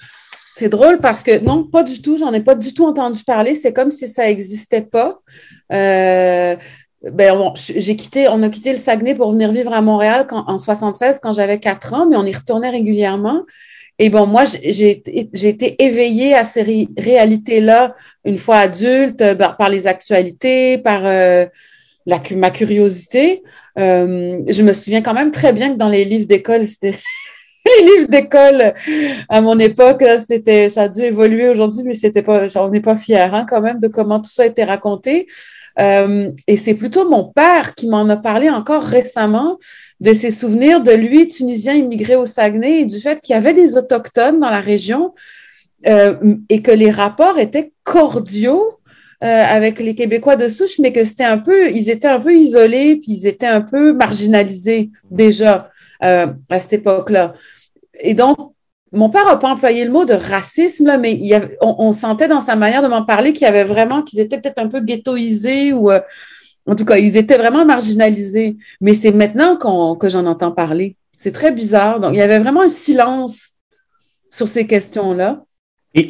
[0.55, 2.17] C'est drôle parce que non, pas du tout.
[2.19, 3.55] J'en ai pas du tout entendu parler.
[3.55, 5.21] C'est comme si ça n'existait pas.
[5.73, 6.57] Euh,
[7.11, 10.59] ben, j'ai quitté, on a quitté le Saguenay pour venir vivre à Montréal quand, en
[10.59, 13.43] 76 quand j'avais quatre ans, mais on y retournait régulièrement.
[13.99, 15.03] Et bon, moi, j'ai
[15.43, 21.47] été éveillée à ces réalités-là une fois adulte, euh, par, les actualités, par euh,
[22.07, 23.43] la, ma curiosité.
[23.79, 26.95] Euh, je me souviens quand même très bien que dans les livres d'école, c'était
[27.67, 28.75] les livres d'école
[29.29, 32.97] à mon époque, c'était, ça a dû évoluer aujourd'hui, mais c'était pas, on n'est pas
[32.97, 35.27] fiers hein, quand même de comment tout ça a été raconté.
[35.79, 39.59] Euh, et c'est plutôt mon père qui m'en a parlé encore récemment
[40.01, 43.55] de ses souvenirs de lui, Tunisien immigré au Saguenay, et du fait qu'il y avait
[43.55, 45.15] des autochtones dans la région
[45.87, 46.15] euh,
[46.49, 48.79] et que les rapports étaient cordiaux.
[49.25, 52.35] Euh, avec les Québécois de souche, mais que c'était un peu, ils étaient un peu
[52.35, 55.71] isolés, puis ils étaient un peu marginalisés déjà
[56.03, 57.35] euh, à cette époque-là.
[58.01, 58.52] Et donc,
[58.93, 62.41] mon père n'a pas employé le mot de racisme, là, mais il on, sentait dans
[62.41, 65.73] sa manière de m'en parler qu'il y avait vraiment, qu'ils étaient peut-être un peu ghettoisés
[65.73, 66.01] ou, euh,
[66.67, 68.57] en tout cas, ils étaient vraiment marginalisés.
[68.81, 69.57] Mais c'est maintenant
[69.97, 70.97] que j'en entends parler.
[71.17, 72.01] C'est très bizarre.
[72.01, 73.53] Donc, il y avait vraiment un silence
[74.29, 75.43] sur ces questions-là.
[75.95, 76.09] Et,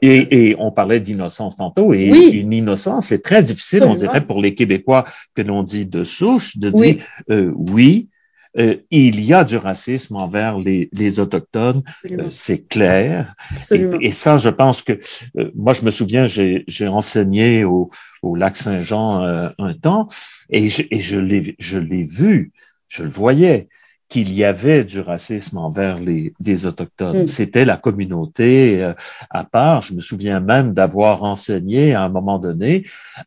[0.00, 4.54] et, on parlait d'innocence tantôt, et une innocence, c'est très difficile, on dirait, pour les
[4.54, 5.04] Québécois
[5.34, 8.08] que l'on dit de souche, de dire euh, oui,
[8.58, 13.34] euh, il y a du racisme envers les, les autochtones, euh, c'est clair.
[13.70, 14.98] Et, ça, je pense que
[15.38, 17.90] euh, moi, je me souviens, j'ai enseigné au,
[18.22, 20.08] au lac Saint-Jean un temps,
[20.48, 22.52] et je, et je l'ai je l'ai vu,
[22.88, 23.68] je le voyais
[24.10, 27.22] qu'il y avait du racisme envers les, les autochtones.
[27.22, 27.26] Mm.
[27.26, 28.92] C'était la communauté euh,
[29.30, 29.82] à part.
[29.82, 32.84] Je me souviens même d'avoir enseigné à un moment donné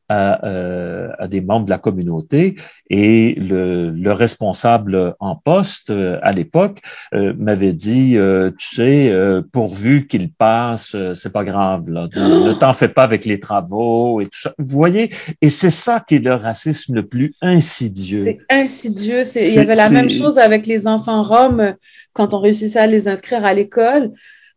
[0.10, 2.58] à, euh, à, des membres de la communauté
[2.90, 6.82] et le, le responsable en poste euh, à l'époque
[7.14, 8.18] m'avait dit,
[8.58, 9.14] tu sais,
[9.54, 14.26] pourvu qu'il passe, c'est pas grave, là, ne, t'en fais pas avec les travaux et
[14.26, 14.54] tout ça.
[14.58, 15.10] Vous voyez,
[15.42, 18.24] et c'est ça qui est le racisme le plus insidieux.
[18.26, 19.22] C'est insidieux.
[19.36, 21.76] Il y avait la même chose avec les les enfants roms,
[22.14, 24.12] quand on réussissait à les inscrire à l'école,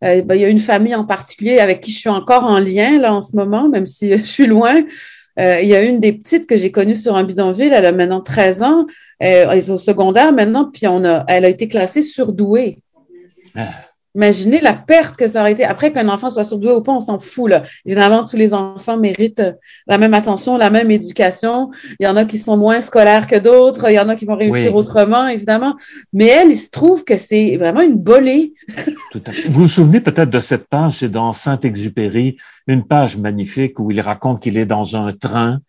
[0.05, 2.59] euh, ben, il y a une famille en particulier avec qui je suis encore en
[2.59, 4.83] lien là en ce moment, même si je suis loin.
[5.38, 7.92] Euh, il y a une des petites que j'ai connues sur un bidonville, elle a
[7.92, 8.87] maintenant 13 ans,
[9.18, 12.79] elle est au secondaire maintenant, puis on a, elle a été classée surdouée.
[13.55, 13.86] Ah.
[14.16, 15.62] Imaginez la perte que ça aurait été.
[15.62, 17.50] Après qu'un enfant soit surdoué ou pas, on s'en fout.
[17.50, 17.64] Là.
[17.85, 19.42] Évidemment, tous les enfants méritent
[19.87, 21.70] la même attention, la même éducation.
[22.00, 23.90] Il y en a qui sont moins scolaires que d'autres.
[23.90, 25.76] Il y en a qui vont réussir autrement, évidemment.
[26.14, 28.55] Mais elle, il se trouve que c'est vraiment une bolée.
[29.12, 29.48] Tout à fait.
[29.48, 34.00] Vous vous souvenez peut-être de cette page, c'est dans Saint-Exupéry, une page magnifique où il
[34.00, 35.61] raconte qu'il est dans un train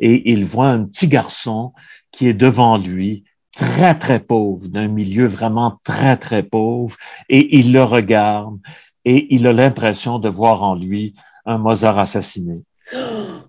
[0.00, 1.72] et il voit un petit garçon
[2.10, 3.22] qui est devant lui
[3.56, 6.96] très, très pauvre, d'un milieu vraiment très, très pauvre,
[7.28, 8.58] et il le regarde
[9.04, 12.60] et il a l'impression de voir en lui un Mozart assassiné.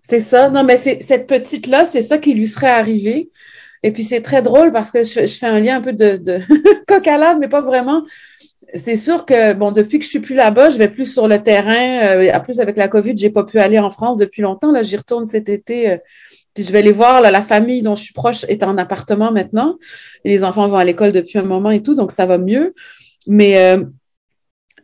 [0.01, 0.49] C'est ça.
[0.49, 3.31] Non, mais c'est cette petite-là, c'est ça qui lui serait arrivé.
[3.83, 6.39] Et puis c'est très drôle parce que je, fais un lien un peu de, de
[7.05, 8.03] l'âne, mais pas vraiment.
[8.73, 11.41] C'est sûr que bon, depuis que je suis plus là-bas, je vais plus sur le
[11.41, 12.01] terrain.
[12.03, 14.73] Euh, plus avec la COVID, j'ai pas pu aller en France depuis longtemps.
[14.73, 15.91] Là, j'y retourne cet été.
[15.91, 15.97] Euh,
[16.57, 19.77] je vais les voir, la famille dont je suis proche est en appartement maintenant.
[20.23, 22.73] Les enfants vont à l'école depuis un moment et tout, donc ça va mieux.
[23.27, 23.83] Mais euh,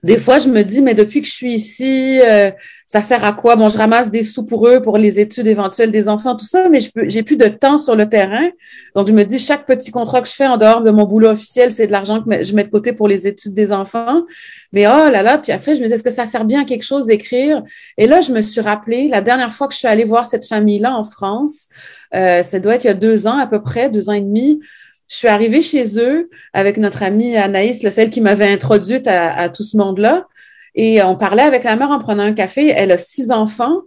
[0.02, 2.52] des fois, je me dis, mais depuis que je suis ici, euh,
[2.86, 3.56] ça sert à quoi?
[3.56, 6.70] Bon, je ramasse des sous pour eux, pour les études éventuelles des enfants, tout ça,
[6.70, 8.48] mais j'ai plus de temps sur le terrain.
[8.96, 11.30] Donc, je me dis, chaque petit contrat que je fais en dehors de mon boulot
[11.30, 14.24] officiel, c'est de l'argent que je mets de côté pour les études des enfants.
[14.72, 16.66] Mais oh là là, puis après, je me dis, est-ce que ça sert bien à
[16.66, 17.62] quelque chose d'écrire?
[17.98, 20.46] Et là, je me suis rappelé, la dernière fois que je suis allée voir cette
[20.46, 21.68] famille-là en France,
[22.16, 24.22] euh, ça doit être il y a deux ans à peu près, deux ans et
[24.22, 24.62] demi,
[25.10, 29.64] je suis arrivée chez eux avec notre amie Anaïs, celle qui m'avait introduite à, tout
[29.64, 30.28] ce monde-là.
[30.76, 32.68] Et on parlait avec la mère en prenant un café.
[32.68, 33.82] Elle a six enfants,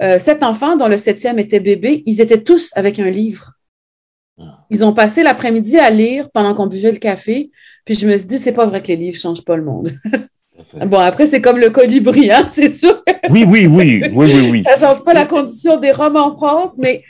[0.00, 2.02] euh, sept enfants dont le septième était bébé.
[2.06, 3.54] Ils étaient tous avec un livre.
[4.38, 4.64] Ah.
[4.70, 7.50] Ils ont passé l'après-midi à lire pendant qu'on buvait le café.
[7.84, 9.90] Puis je me suis dit, c'est pas vrai que les livres changent pas le monde.
[10.86, 13.02] bon, après, c'est comme le colibri, hein, c'est sûr.
[13.30, 14.62] Oui, oui, oui, oui, oui, oui.
[14.62, 17.02] Ça change pas la condition des Roms en France, mais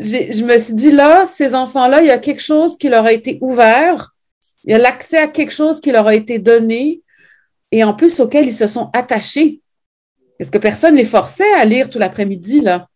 [0.00, 3.12] je me suis dit là, ces enfants-là, il y a quelque chose qui leur a
[3.12, 4.14] été ouvert,
[4.64, 7.02] il y a l'accès à quelque chose qui leur a été donné
[7.72, 9.60] et en plus auquel ils se sont attachés.
[10.38, 12.88] Est-ce que personne les forçait à lire tout l'après-midi, là?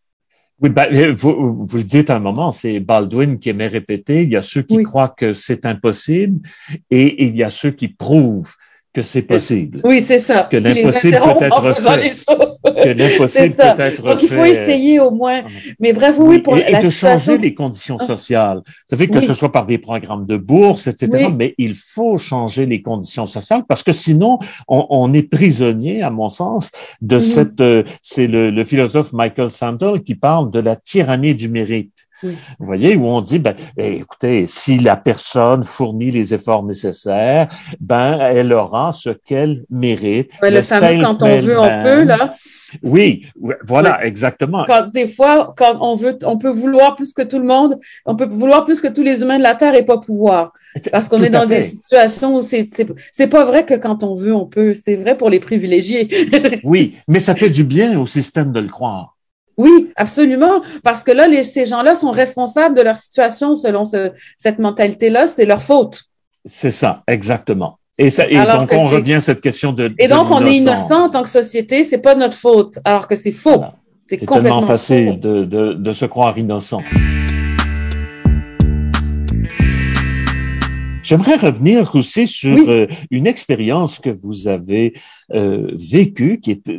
[0.60, 4.30] Oui, ben, vous, vous, le dites à un moment, c'est Baldwin qui aimait répéter, il
[4.30, 6.48] y a ceux qui croient que c'est impossible
[6.90, 8.54] et il y a ceux qui prouvent
[8.92, 9.80] que c'est possible.
[9.82, 10.48] Oui, c'est ça.
[10.50, 12.14] Que l'impossible peut être fait.
[12.64, 15.42] Que l'impossible peut être Donc, il faut essayer au moins.
[15.44, 15.50] Ah.
[15.80, 18.04] Mais bref, oui, pour et, et de changer les conditions ah.
[18.04, 18.62] sociales.
[18.86, 21.28] Ça fait que ce soit par des programmes de bourse, etc.
[21.34, 26.10] Mais il faut changer les conditions sociales parce que sinon, on, on est prisonnier, à
[26.10, 26.70] mon sens,
[27.02, 27.60] de cette.
[27.60, 32.04] Euh, c'est le, le philosophe Michael Sandel qui parle de la tyrannie du mérite.
[32.58, 37.48] Vous voyez, où on dit, ben, eh, écoutez, si la personne fournit les efforts nécessaires,
[37.80, 40.30] ben, elle aura ce qu'elle mérite.
[40.42, 42.34] le, fameux quand on veut, on peut, là.
[42.82, 43.26] Oui,
[43.66, 44.64] voilà, exactement.
[44.66, 48.16] Quand, des fois, quand on veut, on peut vouloir plus que tout le monde, on
[48.16, 50.52] peut vouloir plus que tous les humains de la Terre et pas pouvoir.
[50.90, 52.66] Parce qu'on est dans des situations où c'est,
[53.12, 54.74] c'est pas vrai que quand on veut, on peut.
[54.74, 56.08] C'est vrai pour les privilégiés.
[56.64, 59.16] oui, mais ça fait du bien au système de le croire.
[59.56, 60.62] Oui, absolument.
[60.82, 65.28] Parce que là, les, ces gens-là sont responsables de leur situation selon ce, cette mentalité-là.
[65.28, 66.04] C'est leur faute.
[66.44, 67.78] C'est ça, exactement.
[67.96, 69.94] Et, ça, et donc, on revient à cette question de.
[69.98, 71.84] Et donc, on est innocent en tant que société.
[71.84, 73.62] C'est pas notre faute, alors que c'est faux.
[74.08, 76.82] C'est tellement facile de, de, de se croire innocent.
[81.04, 84.94] J'aimerais revenir aussi sur euh, une expérience que vous avez
[85.34, 86.70] euh, vécue, qui est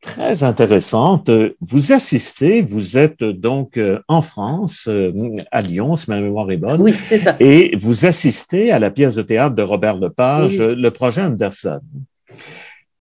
[0.00, 1.30] très intéressante.
[1.60, 5.12] Vous assistez, vous êtes donc euh, en France, euh,
[5.50, 6.80] à Lyon, si ma mémoire est bonne.
[6.80, 7.36] Oui, c'est ça.
[7.40, 11.80] Et vous assistez à la pièce de théâtre de Robert Lepage, le projet Anderson.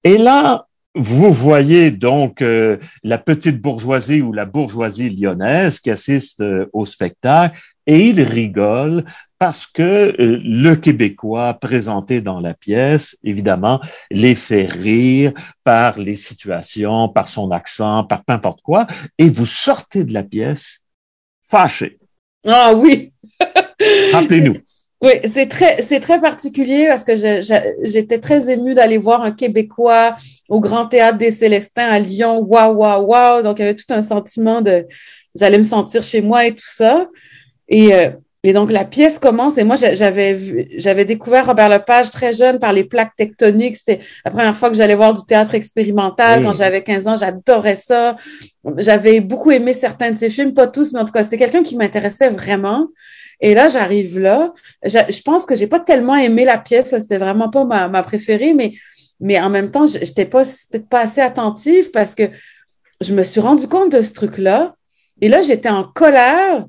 [0.03, 6.43] Et là, vous voyez donc euh, la petite bourgeoisie ou la bourgeoisie lyonnaise qui assiste
[6.73, 9.03] au spectacle et il rigole
[9.39, 13.80] parce que euh, le Québécois présenté dans la pièce, évidemment,
[14.12, 18.86] les fait rire par les situations, par son accent, par n'importe quoi,
[19.17, 20.82] et vous sortez de la pièce
[21.49, 21.97] fâché.
[22.45, 23.12] Ah oui.
[24.12, 24.56] Rappelez-nous.
[25.02, 27.15] Oui, c'est très, c'est très particulier parce que
[27.84, 30.17] j'étais très émue d'aller voir un Québécois
[30.49, 32.39] au Grand Théâtre des Célestins à Lyon.
[32.39, 33.41] Waouh, waouh, waouh.
[33.41, 34.86] Donc, il y avait tout un sentiment de,
[35.36, 37.08] j'allais me sentir chez moi et tout ça.
[37.69, 38.10] Et euh,
[38.43, 42.71] et donc, la pièce commence, et moi, j'avais j'avais découvert Robert Lepage très jeune par
[42.71, 43.75] les plaques tectoniques.
[43.75, 46.43] C'était la première fois que j'allais voir du théâtre expérimental.
[46.43, 48.15] Quand j'avais 15 ans, j'adorais ça.
[48.78, 51.63] J'avais beaucoup aimé certains de ses films, pas tous, mais en tout cas, c'était quelqu'un
[51.63, 52.88] qui m'intéressait vraiment.
[53.41, 54.54] Et là, j'arrive là.
[54.86, 56.97] Je, pense que j'ai pas tellement aimé la pièce.
[56.97, 58.71] C'était vraiment pas ma, ma préférée, mais,
[59.19, 60.43] mais en même temps, j'étais pas,
[60.89, 62.23] pas assez attentive parce que
[63.02, 64.75] je me suis rendu compte de ce truc-là.
[65.19, 66.65] Et là, j'étais en colère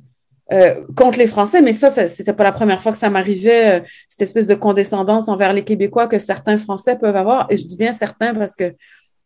[0.53, 3.85] euh, contre les Français, mais ça, c'était pas la première fois que ça m'arrivait, euh,
[4.09, 7.47] cette espèce de condescendance envers les Québécois que certains Français peuvent avoir.
[7.51, 8.75] Et je dis bien certains parce que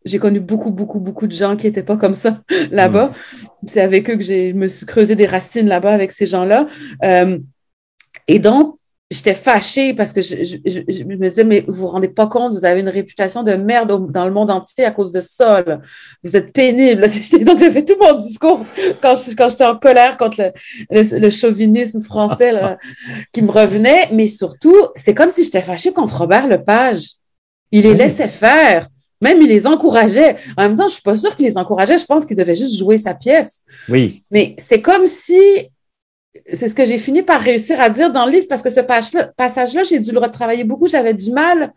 [0.04, 3.06] j'ai connu beaucoup, beaucoup, beaucoup de gens qui étaient pas comme ça là-bas.
[3.06, 3.66] Mm.
[3.66, 6.66] C'est avec eux que je me suis creusé des racines là-bas avec ces gens-là.
[7.04, 7.38] Euh,
[8.28, 8.76] et donc,
[9.14, 12.80] j'étais fâchée parce que je, me disais, mais vous vous rendez pas compte, vous avez
[12.80, 15.64] une réputation de merde dans le monde entier à cause de ça.
[16.22, 17.02] Vous êtes pénible.
[17.44, 18.64] Donc, j'ai fait tout mon discours
[19.00, 20.52] quand, quand j'étais en colère contre
[20.90, 22.52] le, chauvinisme français
[23.32, 24.08] qui me revenait.
[24.12, 27.10] Mais surtout, c'est comme si j'étais fâchée contre Robert Lepage.
[27.72, 28.88] Il les laissait faire.
[29.20, 30.36] Même il les encourageait.
[30.56, 31.98] En même temps, je suis pas sûre qu'il les encourageait.
[31.98, 33.62] Je pense qu'il devait juste jouer sa pièce.
[33.88, 34.22] Oui.
[34.30, 35.38] Mais c'est comme si
[36.52, 38.80] c'est ce que j'ai fini par réussir à dire dans le livre parce que ce
[38.80, 40.88] passage-là, j'ai dû le retravailler beaucoup.
[40.88, 41.72] J'avais du mal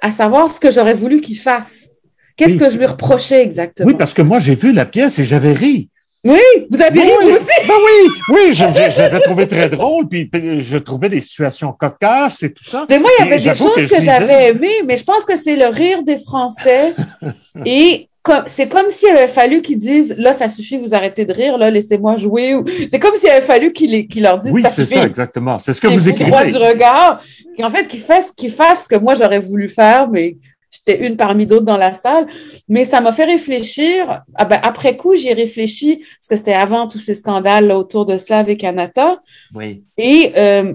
[0.00, 1.90] à savoir ce que j'aurais voulu qu'il fasse.
[2.36, 3.88] Qu'est-ce que je lui reprochais exactement?
[3.88, 5.88] Oui, parce que moi, j'ai vu la pièce et j'avais ri.
[6.24, 7.66] Oui, vous avez ri, vous aussi?
[7.66, 12.52] Ben oui, oui, je, l'avais trouvé très drôle, puis je trouvais des situations cocasses et
[12.52, 12.86] tout ça.
[12.88, 15.36] Mais moi, il y avait des choses que, que j'avais aimées, mais je pense que
[15.36, 16.94] c'est le rire des Français
[17.64, 18.07] et
[18.46, 21.70] c'est comme s'il avait fallu qu'ils disent là, ça suffit, vous arrêtez de rire, là,
[21.70, 22.54] laissez-moi jouer.
[22.90, 25.58] C'est comme s'il avait fallu qu'ils leur disent oui, c'est ça, exactement.
[25.58, 26.30] C'est ce que vous écrivez.
[26.30, 27.22] droit du regard.
[27.62, 30.36] En fait, qu'ils fassent, qu'ils fassent ce que moi j'aurais voulu faire, mais
[30.70, 32.26] j'étais une parmi d'autres dans la salle.
[32.68, 34.22] Mais ça m'a fait réfléchir.
[34.34, 38.04] Ah ben, après coup, j'y ai réfléchi, parce que c'était avant tous ces scandales autour
[38.04, 39.20] de Slav et Kanata.
[39.54, 39.84] Oui.
[39.96, 40.74] Et euh,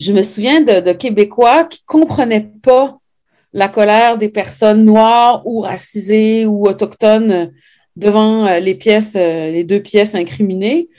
[0.00, 2.98] je me souviens de, de Québécois qui comprenaient pas
[3.54, 7.52] la colère des personnes noires ou racisées ou autochtones
[7.96, 10.90] devant euh, les pièces, euh, les deux pièces incriminées.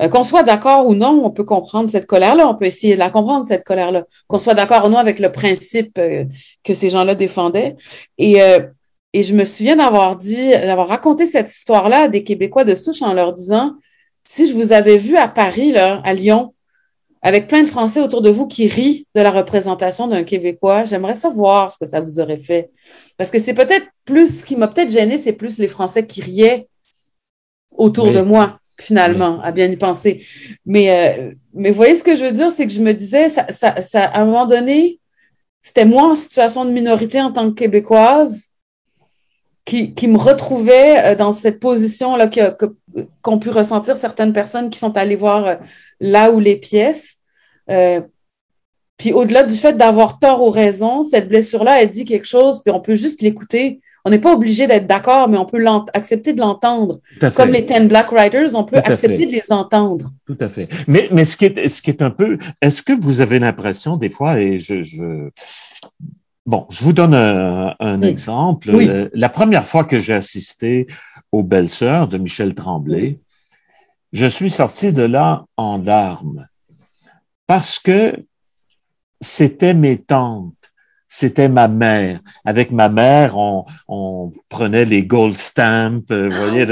[0.00, 2.98] Euh, qu'on soit d'accord ou non, on peut comprendre cette colère-là, on peut essayer de
[3.00, 4.04] la comprendre, cette colère-là.
[4.28, 6.00] Qu'on soit d'accord ou non avec le principe
[6.64, 7.76] que ces gens-là défendaient.
[8.18, 8.38] Et
[9.12, 13.02] Et je me souviens d'avoir dit, d'avoir raconté cette histoire-là à des Québécois de souche
[13.02, 13.74] en leur disant,
[14.24, 16.53] si je vous avais vu à Paris, là, à Lyon,
[17.24, 21.14] avec plein de Français autour de vous qui rient de la représentation d'un Québécois, j'aimerais
[21.14, 22.70] savoir ce que ça vous aurait fait.
[23.16, 26.20] Parce que c'est peut-être plus, ce qui m'a peut-être gêné, c'est plus les Français qui
[26.20, 26.68] riaient
[27.74, 30.22] autour de moi, finalement, à bien y penser.
[30.66, 33.30] Mais, euh, mais vous voyez ce que je veux dire, c'est que je me disais,
[33.30, 35.00] ça, ça, ça, à un moment donné,
[35.62, 38.50] c'était moi en situation de minorité en tant que Québécoise
[39.64, 42.28] qui, qui me retrouvait euh, dans cette position-là
[43.22, 45.54] qu'ont pu ressentir certaines personnes qui sont allées voir euh,
[46.00, 47.13] là où les pièces.
[47.70, 48.00] Euh,
[48.96, 52.72] puis au-delà du fait d'avoir tort ou raison, cette blessure-là, elle dit quelque chose, puis
[52.72, 53.80] on peut juste l'écouter.
[54.04, 57.00] On n'est pas obligé d'être d'accord, mais on peut accepter de l'entendre.
[57.34, 60.10] Comme les Ten Black Writers, on peut accepter de les entendre.
[60.26, 60.68] Tout à fait.
[60.86, 62.38] Mais, mais ce, qui est, ce qui est un peu...
[62.60, 64.82] Est-ce que vous avez l'impression, des fois, et je...
[64.82, 65.30] je...
[66.46, 68.68] Bon, je vous donne un, exemple.
[68.68, 70.86] Euh, la première fois que j'ai assisté
[71.32, 73.18] aux Belles Sœurs de Michel Tremblay,
[74.12, 76.46] je suis sorti de là en larmes
[77.46, 78.14] parce que
[79.20, 80.54] c'était mes tantes,
[81.06, 82.20] c'était ma mère.
[82.44, 86.66] Avec ma mère, on, on prenait les gold stamps, euh, vous voyez,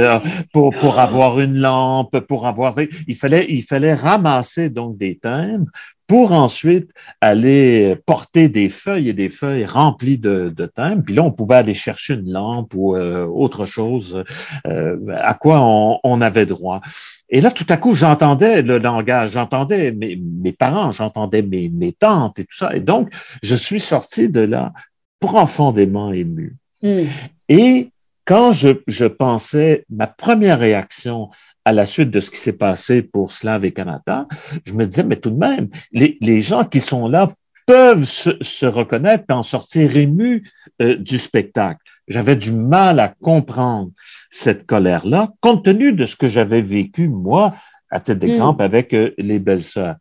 [0.53, 2.75] pour, pour avoir une lampe, pour avoir...
[3.07, 5.71] Il fallait, il fallait ramasser donc des timbres
[6.07, 6.91] pour ensuite
[7.21, 11.03] aller porter des feuilles et des feuilles remplies de, de timbres.
[11.05, 14.23] Puis là, on pouvait aller chercher une lampe ou euh, autre chose
[14.67, 16.81] euh, à quoi on, on, avait droit.
[17.29, 21.93] Et là, tout à coup, j'entendais le langage, j'entendais mes, mes parents, j'entendais mes, mes
[21.93, 22.75] tantes et tout ça.
[22.75, 23.11] Et donc,
[23.43, 24.73] je suis sorti de là
[25.21, 26.57] profondément ému.
[26.83, 27.05] Hmm.
[27.49, 27.91] Et
[28.25, 31.31] quand je, je pensais, ma première réaction,
[31.65, 34.27] à la suite de ce qui s'est passé pour Slav et Canada,
[34.65, 37.33] je me disais, mais tout de même, les, les gens qui sont là
[37.67, 40.45] peuvent se, se reconnaître et en sortir émus
[40.81, 41.81] euh, du spectacle.
[42.09, 43.93] J'avais du mal à comprendre
[44.31, 47.55] cette colère-là, compte tenu de ce que j'avais vécu, moi,
[47.91, 48.65] à titre d'exemple, mm.
[48.65, 49.97] avec euh, les belles-sœurs.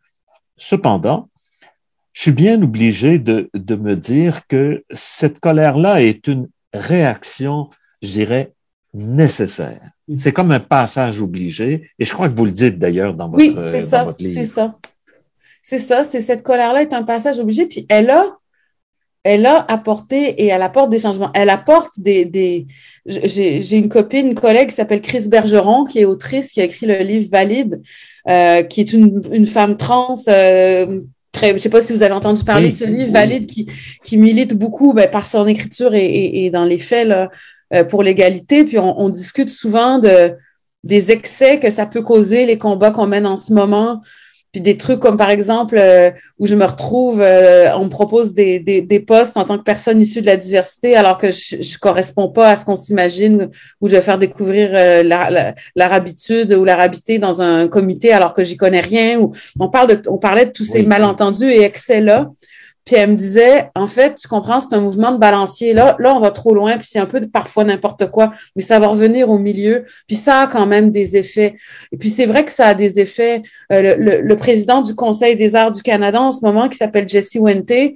[0.56, 1.28] Cependant,
[2.12, 7.70] je suis bien obligé de, de me dire que cette colère-là est une réaction,
[8.02, 8.52] je dirais,
[8.92, 9.90] nécessaire.
[10.16, 13.42] C'est comme un passage obligé, et je crois que vous le dites d'ailleurs dans votre,
[13.42, 14.76] oui, c'est ça, C'est ça.
[15.62, 18.36] C'est ça, c'est cette colère-là est un passage obligé, puis elle a,
[19.22, 21.30] elle a apporté et elle apporte des changements.
[21.34, 22.66] Elle apporte des, des
[23.06, 26.86] j'ai une copine, une collègue qui s'appelle Chris Bergeron, qui est autrice, qui a écrit
[26.86, 27.80] le livre Valide,
[28.28, 30.14] euh, qui est une, une femme trans.
[30.26, 31.00] Euh,
[31.30, 33.66] très, je sais pas si vous avez entendu parler de ce livre Valide qui,
[34.02, 37.30] qui milite beaucoup ben, par son écriture et, et, et dans les faits là,
[37.74, 38.64] euh, pour l'égalité.
[38.64, 40.34] Puis on, on, discute souvent de
[40.84, 44.00] des excès que ça peut causer les combats qu'on mène en ce moment.
[44.52, 48.34] Puis des trucs comme par exemple euh, où je me retrouve, euh, on me propose
[48.34, 51.62] des, des, des, postes en tant que personne issue de la diversité alors que je,
[51.62, 53.48] je correspond pas à ce qu'on s'imagine
[53.80, 55.02] où je vais faire découvrir euh,
[55.74, 59.18] l'arabitude ou l'arabité dans un comité alors que j'y connais rien.
[59.20, 62.30] Ou on parle de, on parlait de tous ces malentendus et excès là.
[62.84, 65.72] Puis elle me disait, en fait, tu comprends, c'est un mouvement de balancier.
[65.72, 68.80] Là, là, on va trop loin, puis c'est un peu parfois n'importe quoi, mais ça
[68.80, 69.84] va revenir au milieu.
[70.08, 71.54] Puis ça a quand même des effets.
[71.92, 73.42] Et puis c'est vrai que ça a des effets.
[73.72, 77.08] Euh, le, le, président du Conseil des arts du Canada en ce moment, qui s'appelle
[77.08, 77.94] Jesse Wente, est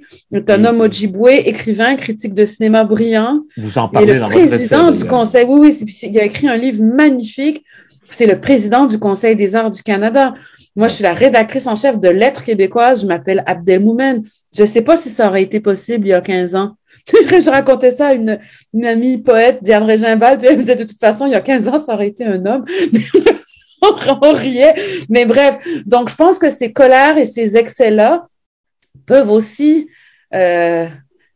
[0.49, 3.41] un homme Ojibwe, écrivain, critique de cinéma brillant.
[3.57, 6.81] Vous en parlez et le président du Conseil, oui, oui, il a écrit un livre
[6.83, 7.65] magnifique.
[8.09, 10.33] C'est le président du Conseil des arts du Canada.
[10.77, 13.01] Moi, je suis la rédactrice en chef de Lettres québécoises.
[13.01, 14.23] Je m'appelle Abdelmoumen.
[14.55, 16.77] Je ne sais pas si ça aurait été possible il y a 15 ans.
[17.07, 18.39] je racontais ça à une,
[18.73, 21.41] une amie poète, Diane Régimbal, puis elle me disait de toute façon, il y a
[21.41, 22.63] 15 ans, ça aurait été un homme.
[24.21, 24.75] on riait.
[25.09, 28.27] Mais bref, donc je pense que ces colères et ces excès-là
[29.07, 29.89] peuvent aussi
[30.35, 30.85] euh,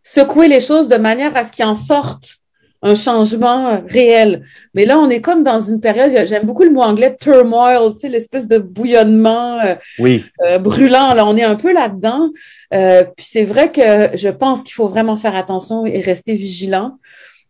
[0.03, 2.40] secouer les choses de manière à ce qu'ils en sortent
[2.81, 4.43] un changement réel.
[4.73, 7.99] Mais là, on est comme dans une période, j'aime beaucoup le mot anglais turmoil, tu
[7.99, 10.25] sais, l'espèce de bouillonnement euh, oui.
[10.43, 11.13] euh, brûlant.
[11.13, 12.29] Là, on est un peu là-dedans.
[12.73, 16.97] Euh, puis c'est vrai que je pense qu'il faut vraiment faire attention et rester vigilant.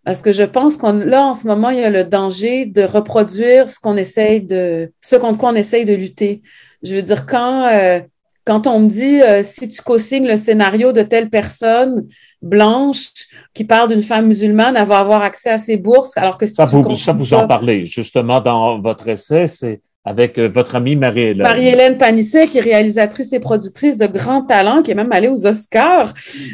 [0.04, 2.82] Parce que je pense qu'on là, en ce moment, il y a le danger de
[2.82, 6.42] reproduire ce qu'on essaye de, ce contre quoi on essaye de lutter.
[6.82, 8.00] Je veux dire, quand, euh,
[8.46, 12.08] quand on me dit euh, si tu co-signes le scénario de telle personne
[12.42, 13.10] blanche
[13.54, 16.56] qui parle d'une femme musulmane, elle va avoir accès à ses bourses, alors que si
[16.56, 20.96] ça, vous, ça vous en parlez justement dans votre essai, c'est avec euh, votre amie
[20.96, 21.44] Marie-Hélène.
[21.44, 25.46] Marie-Hélène Panisset, qui est réalisatrice et productrice de grand talent, qui est même allée aux
[25.46, 26.14] Oscars.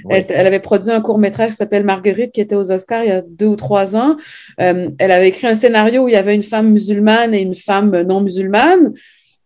[0.10, 3.22] Elle, avait produit un court-métrage qui s'appelle Marguerite, qui était aux Oscars il y a
[3.22, 4.18] deux ou trois ans.
[4.60, 7.56] Euh, elle avait écrit un scénario où il y avait une femme musulmane et une
[7.56, 8.94] femme non musulmane.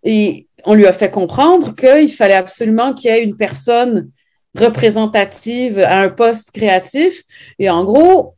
[0.04, 4.09] Et on lui a fait comprendre qu'il fallait absolument qu'il y ait une personne
[4.57, 7.24] représentative à un poste créatif.
[7.59, 8.36] Et en gros,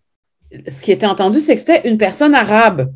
[0.67, 2.91] ce qui était entendu, c'est que c'était une personne arabe.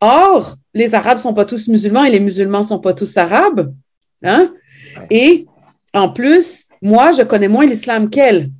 [0.00, 3.72] Or, les Arabes sont pas tous musulmans et les musulmans sont pas tous arabes.
[4.22, 4.52] Hein?
[5.10, 5.46] Et
[5.92, 8.50] en plus, moi, je connais moins l'islam qu'elle.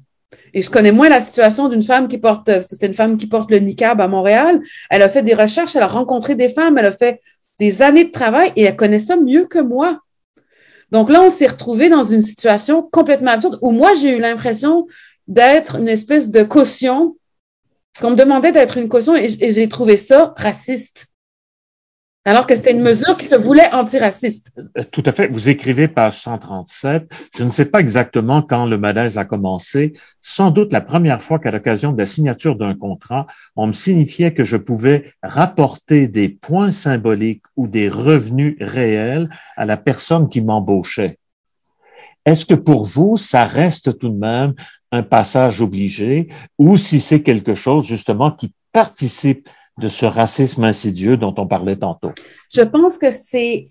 [0.55, 3.17] Et je connais moins la situation d'une femme qui porte, parce que c'est une femme
[3.17, 4.61] qui porte le niqab à Montréal.
[4.89, 7.21] Elle a fait des recherches, elle a rencontré des femmes, elle a fait
[7.59, 10.01] des années de travail et elle connaît ça mieux que moi.
[10.91, 14.87] Donc là, on s'est retrouvé dans une situation complètement absurde où moi, j'ai eu l'impression
[15.27, 17.17] d'être une espèce de caution,
[18.01, 21.14] qu'on me demandait d'être une caution et j'ai trouvé ça raciste.
[22.27, 24.51] Alors que c'était une mesure qui se voulait antiraciste.
[24.79, 25.29] Euh, tout à fait.
[25.29, 27.07] Vous écrivez page 137.
[27.37, 29.93] Je ne sais pas exactement quand le malaise a commencé.
[30.23, 34.33] Sans doute la première fois qu'à l'occasion de la signature d'un contrat, on me signifiait
[34.33, 40.41] que je pouvais rapporter des points symboliques ou des revenus réels à la personne qui
[40.41, 41.19] m'embauchait.
[42.25, 44.55] Est-ce que pour vous, ça reste tout de même
[44.93, 49.47] un passage obligé ou si c'est quelque chose justement qui participe
[49.79, 52.13] de ce racisme insidieux dont on parlait tantôt?
[52.53, 53.71] Je pense que c'est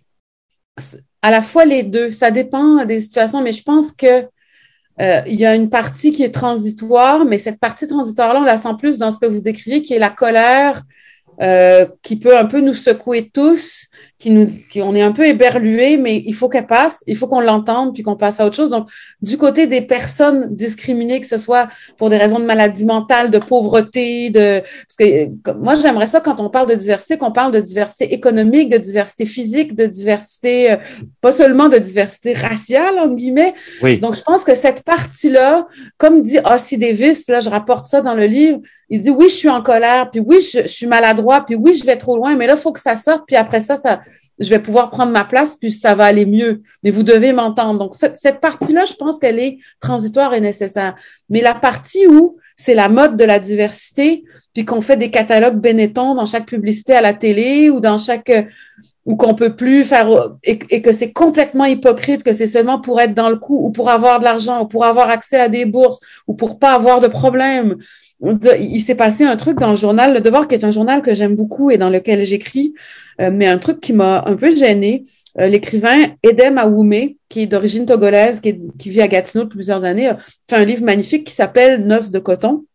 [1.21, 2.11] à la fois les deux.
[2.11, 4.27] Ça dépend des situations, mais je pense que
[5.01, 8.57] euh, il y a une partie qui est transitoire, mais cette partie transitoire-là, on la
[8.57, 10.83] sent plus dans ce que vous décrivez, qui est la colère,
[11.41, 13.87] euh, qui peut un peu nous secouer tous,
[14.23, 17.27] qui nous, qui, on est un peu éberlué, mais il faut qu'elle passe, il faut
[17.27, 18.69] qu'on l'entende puis qu'on passe à autre chose.
[18.69, 18.87] Donc,
[19.21, 21.67] du côté des personnes discriminées, que ce soit
[21.97, 26.39] pour des raisons de maladie mentale, de pauvreté, de, parce que moi j'aimerais ça quand
[26.39, 30.77] on parle de diversité, qu'on parle de diversité économique, de diversité physique, de diversité, euh,
[31.19, 33.53] pas seulement de diversité raciale entre guillemets.
[33.81, 33.99] Oui.
[33.99, 35.67] Donc, je pense que cette partie-là,
[35.97, 38.59] comme dit Ossie Davis, là, je rapporte ça dans le livre,
[38.89, 41.73] il dit oui, je suis en colère, puis oui, je, je suis maladroit, puis oui,
[41.73, 43.99] je vais trop loin, mais là, il faut que ça sorte, puis après ça, ça,
[44.39, 46.61] je vais pouvoir prendre ma place, puis ça va aller mieux.
[46.83, 47.79] Mais vous devez m'entendre.
[47.79, 50.95] Donc, cette, partie-là, je pense qu'elle est transitoire et nécessaire.
[51.29, 54.23] Mais la partie où c'est la mode de la diversité,
[54.53, 58.31] puis qu'on fait des catalogues Benetton dans chaque publicité à la télé ou dans chaque
[59.05, 60.07] ou qu'on peut plus faire
[60.43, 63.71] et, et que c'est complètement hypocrite, que c'est seulement pour être dans le coup ou
[63.71, 67.01] pour avoir de l'argent ou pour avoir accès à des bourses ou pour pas avoir
[67.01, 67.77] de problème
[68.59, 71.13] il s'est passé un truc dans le journal Le Devoir, qui est un journal que
[71.13, 72.73] j'aime beaucoup et dans lequel j'écris,
[73.21, 75.03] euh, mais un truc qui m'a un peu gênée.
[75.39, 79.83] Euh, l'écrivain Edem Aoumé, qui est d'origine togolaise, qui, qui, vit à Gatineau depuis plusieurs
[79.83, 82.65] années, a fait un livre magnifique qui s'appelle Noces de coton.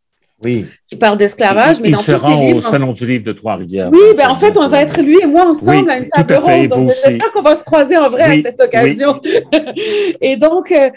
[0.45, 0.67] Oui.
[0.87, 3.91] Qui parle d'esclavage, mais il dans se rend livres, au Salon du Livre de Trois-Rivières.
[3.91, 6.35] Oui, ben en fait, on va être lui et moi ensemble Oui, à une table
[6.35, 6.69] ronde.
[6.69, 9.21] Donc, j'espère qu'on va se croiser en vrai Oui, à cette occasion.
[10.21, 10.91] et donc, euh,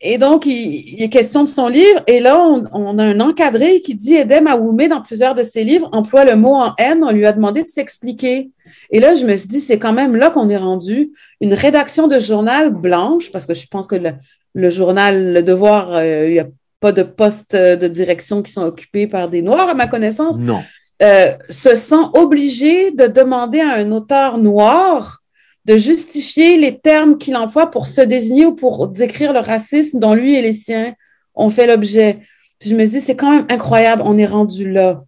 [0.00, 2.00] et donc, il, il est question de son livre.
[2.06, 5.64] Et là, on, on a un encadré qui dit Edem Aoumé, dans plusieurs de ses
[5.64, 7.02] livres, emploie le mot en haine.
[7.02, 8.50] On lui a demandé de s'expliquer.
[8.90, 11.10] Et là, je me suis dit, c'est quand même là qu'on est rendu.
[11.40, 14.12] Une rédaction de journal blanche, parce que je pense que le,
[14.54, 16.46] le journal Le Devoir, euh, il n'y a
[16.80, 20.60] pas de postes de direction qui sont occupés par des Noirs, à ma connaissance, Non.
[21.02, 25.22] euh, se sent obligé de demander à un auteur noir
[25.68, 30.14] de justifier les termes qu'il emploie pour se désigner ou pour décrire le racisme dont
[30.14, 30.94] lui et les siens
[31.34, 32.20] ont fait l'objet.
[32.64, 35.04] Je me dis, c'est quand même incroyable, on est rendu là.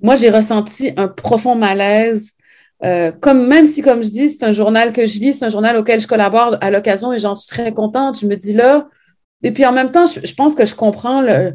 [0.00, 2.32] Moi, j'ai ressenti un profond malaise.
[2.84, 5.48] Euh, comme même si, comme je dis, c'est un journal que je lis, c'est un
[5.48, 8.20] journal auquel je collabore à l'occasion et j'en suis très contente.
[8.20, 8.88] Je me dis là,
[9.42, 11.54] et puis en même temps, je, je pense que je comprends le,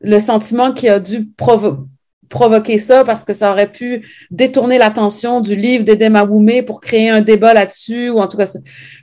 [0.00, 1.88] le sentiment qui a dû provo
[2.32, 7.10] provoquer ça parce que ça aurait pu détourner l'attention du livre d'Edem Aoumé pour créer
[7.10, 8.50] un débat là-dessus ou en tout cas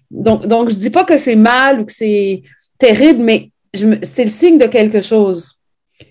[0.10, 2.42] donc donc je dis pas que c'est mal ou que c'est
[2.80, 3.52] terrible mais
[4.02, 5.62] c'est le signe de quelque chose.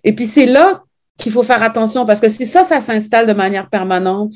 [0.04, 0.84] Et puis c'est là
[1.18, 4.34] qu'il faut faire attention parce que si ça ça s'installe de manière permanente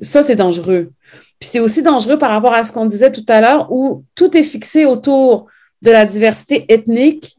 [0.00, 0.92] ça c'est dangereux.
[1.40, 4.36] Puis c'est aussi dangereux par rapport à ce qu'on disait tout à l'heure où tout
[4.36, 5.46] est fixé autour
[5.82, 7.36] de la diversité ethnique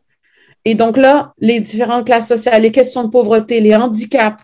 [0.65, 4.43] et donc là, les différentes classes sociales, les questions de pauvreté, les handicaps,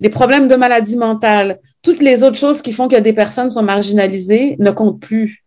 [0.00, 3.62] les problèmes de maladie mentale, toutes les autres choses qui font que des personnes sont
[3.62, 5.44] marginalisées ne comptent plus.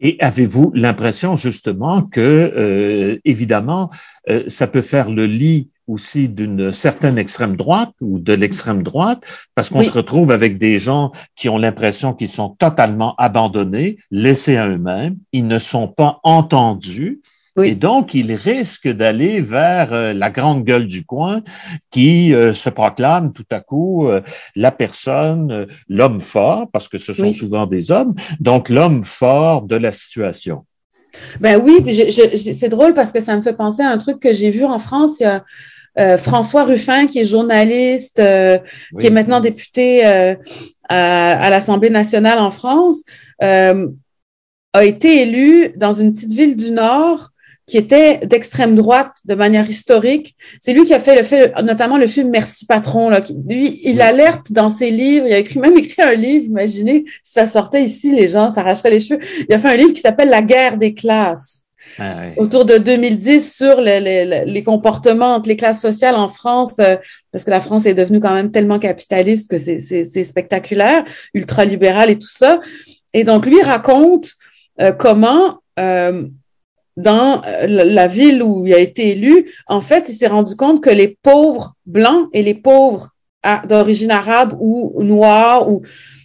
[0.00, 3.90] Et avez-vous l'impression justement que, euh, évidemment,
[4.28, 9.24] euh, ça peut faire le lit aussi d'une certaine extrême droite ou de l'extrême droite,
[9.54, 9.84] parce qu'on Oui.
[9.84, 15.16] se retrouve avec des gens qui ont l'impression qu'ils sont totalement abandonnés, laissés à eux-mêmes,
[15.32, 17.20] ils ne sont pas entendus.
[17.56, 17.68] Oui.
[17.68, 21.42] Et donc, ils risquent d'aller vers euh, la grande gueule du coin
[21.90, 24.22] qui euh, se proclame tout à coup euh,
[24.56, 27.34] la personne, euh, l'homme fort, parce que ce sont Oui.
[27.34, 30.64] souvent des hommes, donc l'homme fort de la situation.
[31.40, 34.18] Ben oui, je- je- c'est drôle parce que ça me fait penser à un truc
[34.18, 35.20] que j'ai vu en France.
[35.20, 35.44] Il y a
[35.98, 38.58] euh, François Ruffin, qui est journaliste, euh,
[38.98, 40.34] qui est maintenant député euh,
[40.88, 43.02] à, à l'Assemblée nationale en France,
[43.42, 43.88] euh,
[44.72, 47.28] a été élu dans une petite ville du Nord
[47.72, 50.36] qui était d'extrême droite de manière historique.
[50.60, 53.08] C'est lui qui a fait le fait, notamment le film Merci patron.
[53.08, 55.24] Là, lui, il alerte dans ses livres.
[55.26, 56.44] Il a écrit même écrit un livre.
[56.44, 59.20] Imaginez si ça sortait ici, les gens s'arracheraient les cheveux.
[59.48, 61.64] Il a fait un livre qui s'appelle La guerre des classes.
[61.98, 66.96] Ah autour de 2010 sur les, comportements entre les classes sociales en France, euh,
[67.32, 72.18] parce que la France est devenue quand même tellement capitaliste que c'est spectaculaire, ultralibéral et
[72.18, 72.60] tout ça.
[73.14, 74.32] Et donc, lui raconte
[74.80, 76.26] euh, comment, euh,
[76.96, 80.90] dans la ville où il a été élu, en fait, il s'est rendu compte que
[80.90, 83.10] les pauvres blancs et les pauvres
[83.42, 85.82] ah, d'origine arabe ou noire ou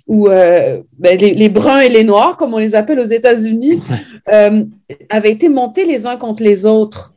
[0.08, 3.82] ou euh, ben, les, bruns et les noirs, comme on les appelle aux États-Unis,
[4.32, 4.64] euh,
[5.10, 7.14] avaient été montés les uns contre les autres.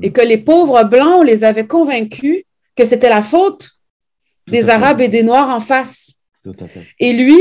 [0.00, 2.44] Et que les pauvres blancs, on les avait convaincus
[2.76, 3.70] que c'était la faute
[4.46, 6.12] des Arabes et des Noirs en face.
[7.00, 7.38] Et lui,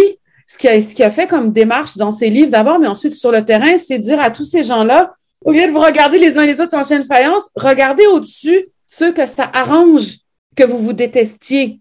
[0.48, 3.32] ce qu'il a, ce a fait comme démarche dans ses livres d'abord, mais ensuite sur
[3.32, 5.14] le terrain, c'est dire à tous ces gens-là,
[5.44, 9.12] au lieu de vous regarder les uns les autres en chaîne faïence, regardez au-dessus ceux
[9.12, 10.18] que ça arrange
[10.56, 11.80] que vous vous détestiez.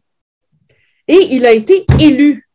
[1.09, 2.47] Et il a été élu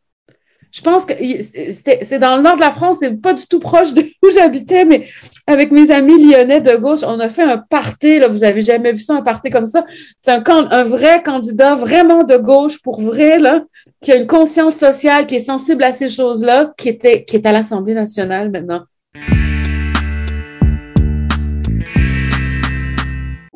[0.72, 3.92] je pense que c'est dans le nord de la France, c'est pas du tout proche
[3.92, 5.06] de où j'habitais, mais
[5.46, 8.92] avec mes amis lyonnais de gauche, on a fait un party, là, vous avez jamais
[8.92, 9.84] vu ça, un party comme ça.
[10.22, 13.64] C'est un, un vrai candidat vraiment de gauche pour vrai, là,
[14.00, 17.44] qui a une conscience sociale, qui est sensible à ces choses-là, qui était, qui est
[17.44, 18.84] à l'Assemblée nationale maintenant.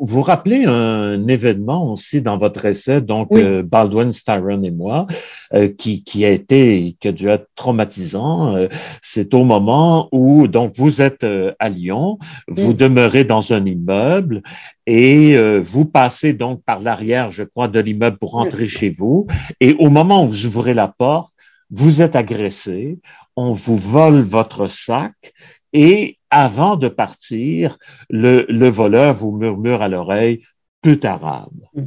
[0.09, 5.09] Vous rappelez un événement aussi dans votre essai, donc euh, Baldwin, Styron et moi,
[5.53, 8.55] euh, qui, qui a été, qui a dû être traumatisant.
[8.55, 8.69] Euh,
[9.03, 11.27] c'est au moment où donc vous êtes
[11.59, 14.43] à Lyon, vous demeurez dans un immeuble
[14.87, 19.27] et vous passez donc par l'arrière, je crois, de l'immeuble pour rentrer chez vous.
[19.61, 21.33] Et au moment où vous ouvrez la porte,
[21.71, 23.01] vous êtes agressé,
[23.35, 25.15] on vous vole votre sac
[25.73, 27.79] et avant de partir,
[28.11, 30.43] le, le voleur vous murmure à l'oreille
[30.83, 31.53] tout arabe.
[31.75, 31.83] Mm.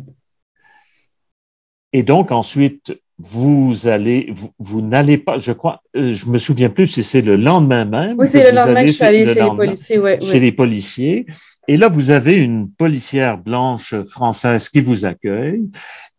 [1.94, 6.88] Et donc ensuite, vous allez, vous, n'allez pas, je crois, euh, je me souviens plus
[6.88, 8.16] si c'est le lendemain même.
[8.18, 11.26] Oui, c'est le lendemain que je suis allée chez les policiers, ouais, Chez les policiers.
[11.68, 15.64] Et là, vous avez une policière blanche française qui vous accueille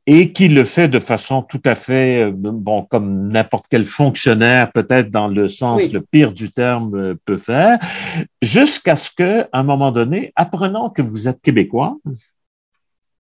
[0.06, 4.72] et qui le fait de façon tout à fait, euh, bon, comme n'importe quel fonctionnaire,
[4.72, 7.78] peut-être dans le sens le pire du terme euh, peut faire,
[8.42, 11.96] jusqu'à ce que, à un moment donné, apprenant que vous êtes québécois,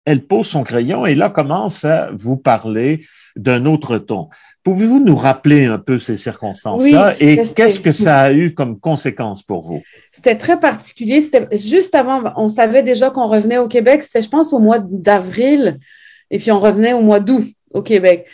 [0.06, 3.04] elle pose son crayon et là commence à vous parler
[3.34, 4.28] d'un autre ton.
[4.62, 9.42] Pouvez-vous nous rappeler un peu ces circonstances-là et qu'est-ce que ça a eu comme conséquence
[9.42, 9.82] pour vous?
[10.12, 11.20] C'était très particulier.
[11.20, 14.02] C'était juste avant, on savait déjà qu'on revenait au Québec.
[14.02, 15.78] C'était, je pense, au mois d'avril.
[16.30, 18.26] Et puis, on revenait au mois d'août au Québec.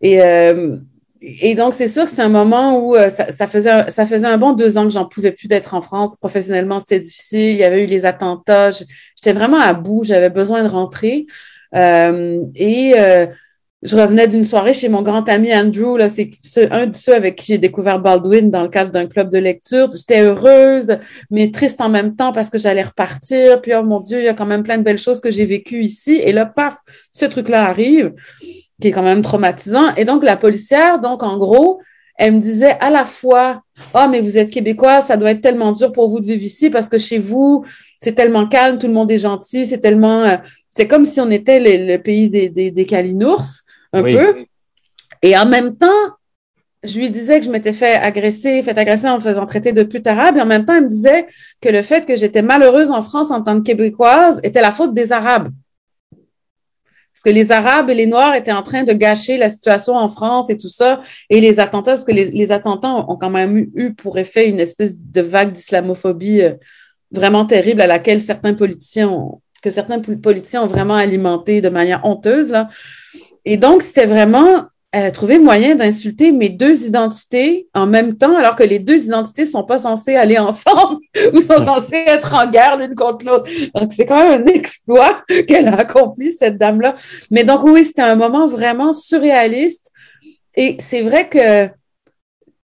[0.00, 0.76] Et, euh,
[1.22, 4.38] et donc, c'est sûr que c'est un moment où euh, ça, faisait, ça faisait un
[4.38, 6.16] bon deux ans que j'en pouvais plus d'être en France.
[6.16, 7.50] Professionnellement, c'était difficile.
[7.50, 8.70] Il y avait eu les attentats.
[8.70, 10.04] J'étais vraiment à bout.
[10.04, 11.26] J'avais besoin de rentrer.
[11.74, 13.26] Euh, et euh,
[13.82, 15.96] je revenais d'une soirée chez mon grand ami Andrew.
[15.96, 16.30] Là, c'est
[16.70, 19.88] un de ceux avec qui j'ai découvert Baldwin dans le cadre d'un club de lecture.
[19.90, 20.98] J'étais heureuse,
[21.30, 23.62] mais triste en même temps parce que j'allais repartir.
[23.62, 25.46] Puis, oh mon Dieu, il y a quand même plein de belles choses que j'ai
[25.46, 26.20] vécues ici.
[26.22, 26.76] Et là, paf,
[27.12, 28.12] ce truc-là arrive,
[28.82, 29.94] qui est quand même traumatisant.
[29.96, 31.80] Et donc, la policière, donc, en gros,
[32.18, 33.62] elle me disait à la fois,
[33.94, 36.68] oh, mais vous êtes québécois, ça doit être tellement dur pour vous de vivre ici
[36.68, 37.64] parce que chez vous,
[37.98, 40.36] c'est tellement calme, tout le monde est gentil, c'est tellement, euh,
[40.68, 43.62] c'est comme si on était le, pays des, des, des calinours
[43.92, 44.44] un peu.
[45.22, 45.88] Et en même temps,
[46.82, 49.82] je lui disais que je m'étais fait agresser, fait agresser en me faisant traiter de
[49.82, 50.36] pute arabe.
[50.36, 51.26] Et en même temps, elle me disait
[51.60, 54.94] que le fait que j'étais malheureuse en France en tant que québécoise était la faute
[54.94, 55.50] des Arabes.
[57.12, 60.08] Parce que les Arabes et les Noirs étaient en train de gâcher la situation en
[60.08, 61.02] France et tout ça.
[61.28, 64.94] Et les attentats, parce que les, attentats ont quand même eu pour effet une espèce
[64.96, 66.54] de vague d'islamophobie euh,
[67.10, 72.06] vraiment terrible à laquelle certains politiciens ont, que certains politiciens ont vraiment alimenté de manière
[72.06, 72.70] honteuse, là.
[73.44, 78.36] Et donc, c'était vraiment, elle a trouvé moyen d'insulter mes deux identités en même temps,
[78.36, 81.00] alors que les deux identités sont pas censées aller ensemble
[81.32, 83.48] ou sont censées être en guerre l'une contre l'autre.
[83.74, 86.94] Donc, c'est quand même un exploit qu'elle a accompli, cette dame-là.
[87.30, 89.90] Mais donc, oui, c'était un moment vraiment surréaliste.
[90.56, 91.68] Et c'est vrai que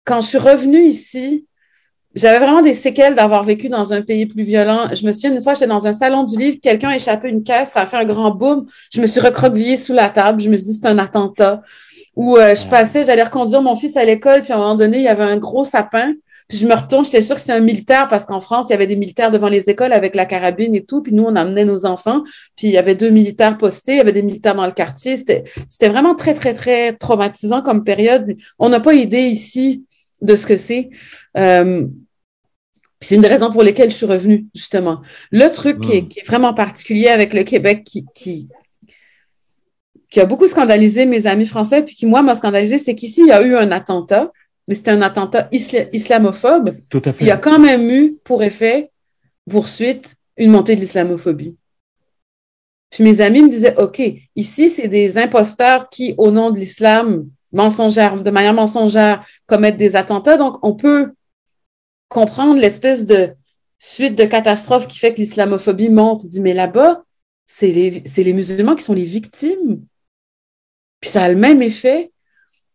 [0.04, 1.46] quand je suis revenue ici,
[2.16, 4.88] j'avais vraiment des séquelles d'avoir vécu dans un pays plus violent.
[4.94, 7.42] Je me souviens, une fois, j'étais dans un salon du livre, quelqu'un a échappé une
[7.42, 8.66] caisse, ça a fait un grand boom.
[8.92, 10.40] Je me suis recroquevillée sous la table.
[10.40, 11.62] Je me suis dit, c'est un attentat.
[12.16, 14.96] Ou euh, je passais, j'allais reconduire mon fils à l'école, puis à un moment donné,
[14.96, 16.14] il y avait un gros sapin.
[16.48, 18.74] Puis je me retourne, j'étais sûre que c'était un militaire parce qu'en France, il y
[18.74, 21.02] avait des militaires devant les écoles avec la carabine et tout.
[21.02, 22.22] Puis nous, on amenait nos enfants.
[22.56, 25.16] Puis il y avait deux militaires postés, il y avait des militaires dans le quartier.
[25.16, 28.36] C'était, c'était vraiment très, très, très traumatisant comme période.
[28.60, 29.84] On n'a pas idée ici
[30.22, 30.90] de ce que c'est.
[31.36, 31.86] Euh,
[33.00, 35.02] c'est une des raisons pour lesquelles je suis revenue, justement.
[35.30, 36.08] Le truc qui, est, hmm.
[36.08, 38.48] qui, est, vraiment particulier avec le Québec, qui, qui,
[40.10, 43.28] qui, a beaucoup scandalisé mes amis français, puis qui, moi, m'a scandalisé, c'est qu'ici, il
[43.28, 44.32] y a eu un attentat,
[44.66, 46.76] mais c'était un attentat islamophobe.
[46.88, 47.24] Tout à fait.
[47.24, 48.90] Il y a quand même eu, pour effet,
[49.48, 51.56] poursuite, une montée de l'islamophobie.
[52.90, 54.00] Puis mes amis me disaient, OK,
[54.36, 59.96] ici, c'est des imposteurs qui, au nom de l'islam, mensongère, de manière mensongère, commettent des
[59.96, 60.36] attentats.
[60.36, 61.12] Donc, on peut
[62.08, 63.30] comprendre l'espèce de
[63.78, 66.22] suite de catastrophes qui fait que l'islamophobie monte.
[66.24, 67.04] Il dit, mais là-bas,
[67.46, 69.82] c'est les, les musulmans qui sont les victimes.
[71.00, 72.10] Puis ça a le même effet.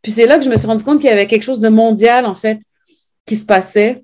[0.02, 1.70] Puis c'est là que je me suis rendu compte qu'il y avait quelque chose de
[1.70, 2.60] mondial, en fait,
[3.26, 4.04] qui se passait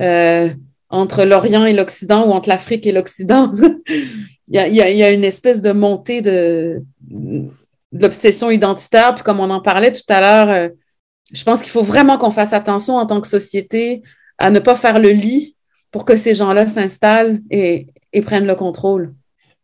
[0.00, 0.48] euh,
[0.88, 3.52] entre l'Orient et l'Occident ou entre l'Afrique et l'Occident.
[4.48, 6.82] il, y a, une espèce de montée de,
[7.92, 9.14] l'obsession identitaire.
[9.14, 10.68] Puis comme on en parlait tout à l'heure, euh,
[11.32, 14.02] je pense qu'il faut vraiment qu'on fasse attention en tant que société
[14.44, 15.56] à ne pas faire le lit
[15.90, 17.86] pour que ces gens-là s'installent et,
[18.26, 19.14] prennent le contrôle.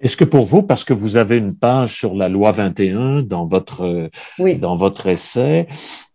[0.01, 3.45] Est-ce que pour vous, parce que vous avez une page sur la loi 21 dans
[3.45, 4.11] votre
[4.59, 5.67] dans votre essai,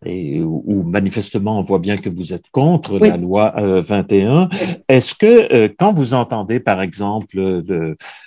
[0.05, 4.47] et où, manifestement on voit bien que vous êtes contre la loi 21, euh,
[4.87, 7.63] est-ce que euh, quand vous entendez par exemple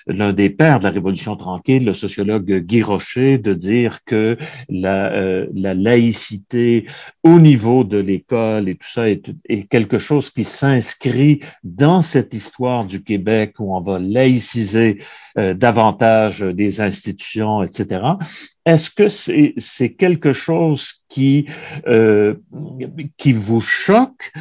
[0.07, 4.37] l'un des pères de la Révolution tranquille, le sociologue Guy Rocher, de dire que
[4.69, 6.87] la, euh, la laïcité
[7.25, 12.33] au niveau de l'école et tout ça est, est quelque chose qui s'inscrit dans cette
[12.33, 14.99] histoire du Québec où on va laïciser
[15.39, 18.03] euh, davantage des institutions, etc.
[18.65, 21.47] Est-ce que c'est quelque chose qui
[21.87, 22.35] euh,
[23.17, 24.33] qui vous choque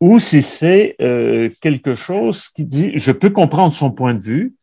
[0.00, 4.54] ou si c'est euh, quelque chose qui dit je peux comprendre son point de vue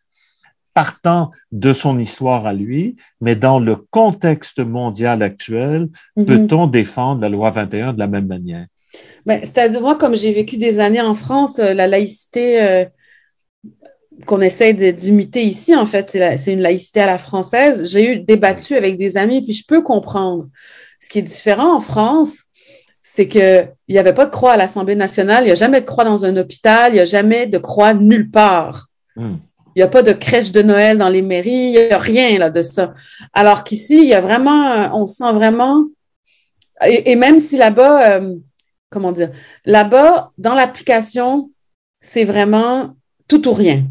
[0.74, 6.26] partant de son histoire à lui, mais dans le contexte mondial actuel, mm-hmm.
[6.26, 8.66] peut-on défendre la loi 21 de la même manière?
[9.26, 12.88] Ben, C'est-à-dire, moi, comme j'ai vécu des années en France, la laïcité,
[14.26, 17.89] qu'on essaie d'imiter ici, en fait, c'est une laïcité à la française.
[17.91, 20.47] J'ai eu débattu avec des amis, puis je peux comprendre.
[20.99, 22.43] Ce qui est différent en France,
[23.01, 25.86] c'est qu'il n'y avait pas de croix à l'Assemblée nationale, il n'y a jamais de
[25.86, 28.88] croix dans un hôpital, il n'y a jamais de croix nulle part.
[29.16, 29.36] Hmm.
[29.76, 32.38] Il n'y a pas de crèche de Noël dans les mairies, il n'y a rien
[32.38, 32.93] là de ça.
[33.34, 35.84] Alors qu'ici, il y a vraiment, on sent vraiment,
[36.86, 38.36] et, même si là-bas, euh,
[38.89, 39.32] comment dire,
[39.66, 41.51] là-bas, dans l'application,
[42.01, 42.95] c'est vraiment
[43.28, 43.86] tout ou rien.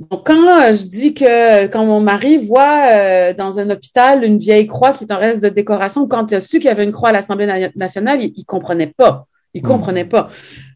[0.00, 4.38] Donc, quand euh, je dis que quand mon mari voit euh, dans un hôpital une
[4.38, 6.84] vieille croix qui est un reste de décoration, quand il a su qu'il y avait
[6.84, 9.26] une croix à l'Assemblée nationale, il, ne comprenait pas.
[9.52, 10.30] Il comprenait pas.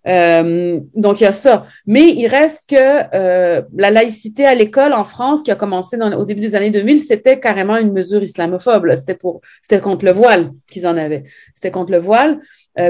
[0.07, 1.64] Euh, donc, il y a ça.
[1.87, 6.27] Mais il reste que la laïcité à l'école en France, qui a commencé dans, au
[6.27, 8.95] début des années 2000, c'était carrément une mesure islamophobe.
[8.97, 11.25] C'était pour, c'était contre le voile qu'ils en avaient.
[11.55, 12.41] C'était contre le voile.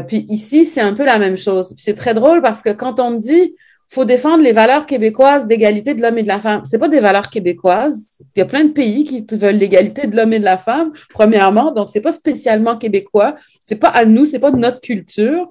[0.09, 1.75] puis ici, c'est un peu la même chose.
[1.77, 3.55] c'est très drôle parce que quand on me dit,
[3.89, 6.63] faut défendre les valeurs québécoises d'égalité de l'homme et de la femme.
[6.65, 8.23] C'est pas des valeurs québécoises.
[8.35, 10.93] Il y a plein de pays qui veulent l'égalité de l'homme et de la femme,
[11.11, 11.71] premièrement.
[11.71, 13.37] Donc, c'est pas spécialement québécois.
[13.65, 15.49] C'est pas à nous, c'est pas de notre culture.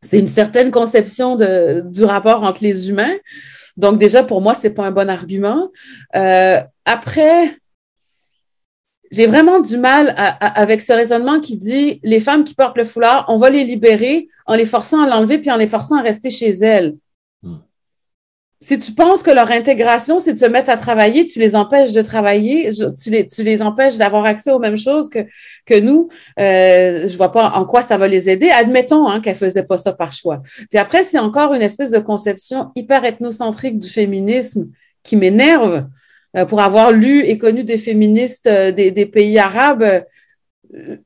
[0.00, 3.16] C'est une certaine conception de, du rapport entre les humains.
[3.76, 5.70] Donc, déjà, pour moi, c'est pas un bon argument.
[6.16, 7.56] Euh, après,
[9.10, 13.24] j'ai vraiment du mal avec ce raisonnement qui dit les femmes qui portent le foulard,
[13.28, 16.30] on va les libérer en les forçant à l'enlever puis en les forçant à rester
[16.30, 16.94] chez elles
[18.60, 21.92] si tu penses que leur intégration, c'est de se mettre à travailler, tu les empêches
[21.92, 25.20] de travailler, tu les, tu les empêches d'avoir accès aux mêmes choses que,
[25.64, 26.08] que nous.
[26.40, 28.50] Euh, je vois pas en quoi ça va les aider.
[28.50, 30.42] Admettons hein, qu'elles faisaient pas ça par choix.
[30.70, 34.68] Puis après, c'est encore une espèce de conception hyper ethnocentrique du féminisme
[35.02, 35.86] qui m'énerve.
[36.36, 40.00] Euh, pour avoir lu et connu des féministes euh, des, pays arabes, euh,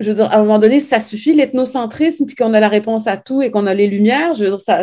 [0.00, 3.06] je veux dire, à un moment donné, ça suffit l'ethnocentrisme, puis qu'on a la réponse
[3.06, 4.34] à tout et qu'on a les lumières.
[4.34, 4.82] Je veux ça,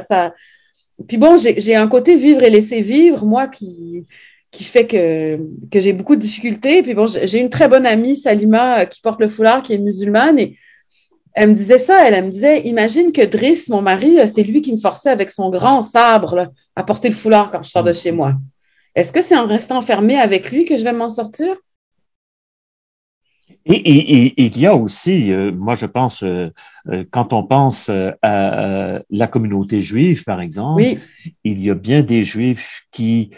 [1.07, 4.05] puis bon, j'ai un côté vivre et laisser vivre, moi, qui,
[4.51, 5.37] qui fait que,
[5.71, 6.83] que j'ai beaucoup de difficultés.
[6.83, 10.39] Puis bon, j'ai une très bonne amie, Salima, qui porte le foulard, qui est musulmane,
[10.39, 10.57] et
[11.33, 14.61] elle me disait ça, elle, me disait, imagine que Driss, mon mari, euh, c'est lui
[14.61, 17.93] qui me forçait avec son grand sabre à porter le foulard quand je sors de
[17.93, 18.33] chez moi.
[18.95, 21.55] Est-ce que c'est en restant enfermée avec lui que je vais m'en sortir?
[23.71, 26.51] Et, il y a aussi, euh, moi je pense, euh,
[26.87, 27.91] euh, quand on pense
[28.23, 30.83] à, la communauté juive, par exemple,
[31.43, 33.31] il y a bien des juifs qui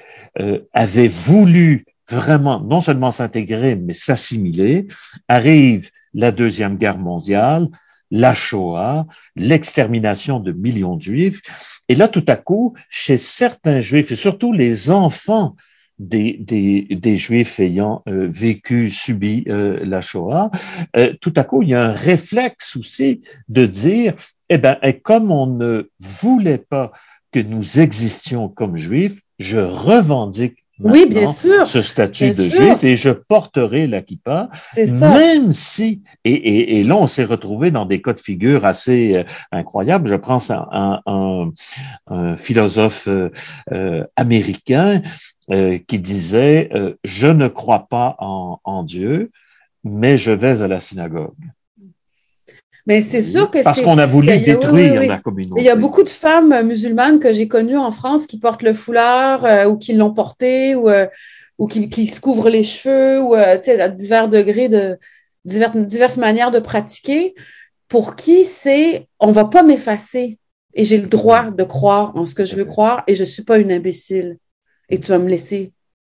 [0.74, 4.88] avaient voulu vraiment non seulement s'intégrer, mais s'assimiler.
[5.28, 7.68] Arrive la Deuxième Guerre mondiale,
[8.10, 11.42] la Shoah, l'extermination de millions de juifs.
[11.90, 15.56] Et là, tout à coup, chez certains juifs, et surtout les enfants
[16.02, 20.50] des, des, des Juifs ayant euh, vécu, subi euh, la Shoah,
[20.98, 24.16] euh, tout à coup, il y a un réflexe aussi de dire,
[24.50, 26.92] eh ben, comme on ne voulait pas
[27.32, 31.68] que nous existions comme juifs, je revendique oui, bien sûr.
[31.68, 36.96] ce statut de juif et je porterai la kippa, même si, et, et, et, là
[36.96, 40.08] on s'est retrouvé dans des cas de figure assez euh, incroyables.
[40.08, 41.52] Je pense à un, un,
[42.08, 43.30] un philosophe euh,
[43.72, 45.02] euh américain
[45.52, 46.70] euh, qui disait
[47.04, 49.32] Je ne crois pas en, en Dieu,
[49.84, 51.36] mais je vais à la synagogue.
[52.88, 55.62] Mais c'est sûr que Parce qu'on a voulu détruire la communauté.
[55.62, 58.74] Il y a beaucoup de femmes musulmanes que j'ai connues en France qui portent le
[58.74, 61.06] foulard euh, ou qui l'ont porté ou, euh,
[61.58, 64.98] ou qui, qui, se couvrent les cheveux ou euh, à divers degrés de
[65.46, 67.36] divers, diverses manières de pratiquer.
[67.88, 70.40] Pour qui c'est on va pas m'effacer
[70.74, 73.44] et j'ai le droit de croire en ce que je veux croire et je suis
[73.44, 74.38] pas une imbécile
[74.92, 75.72] et tu vas me laisser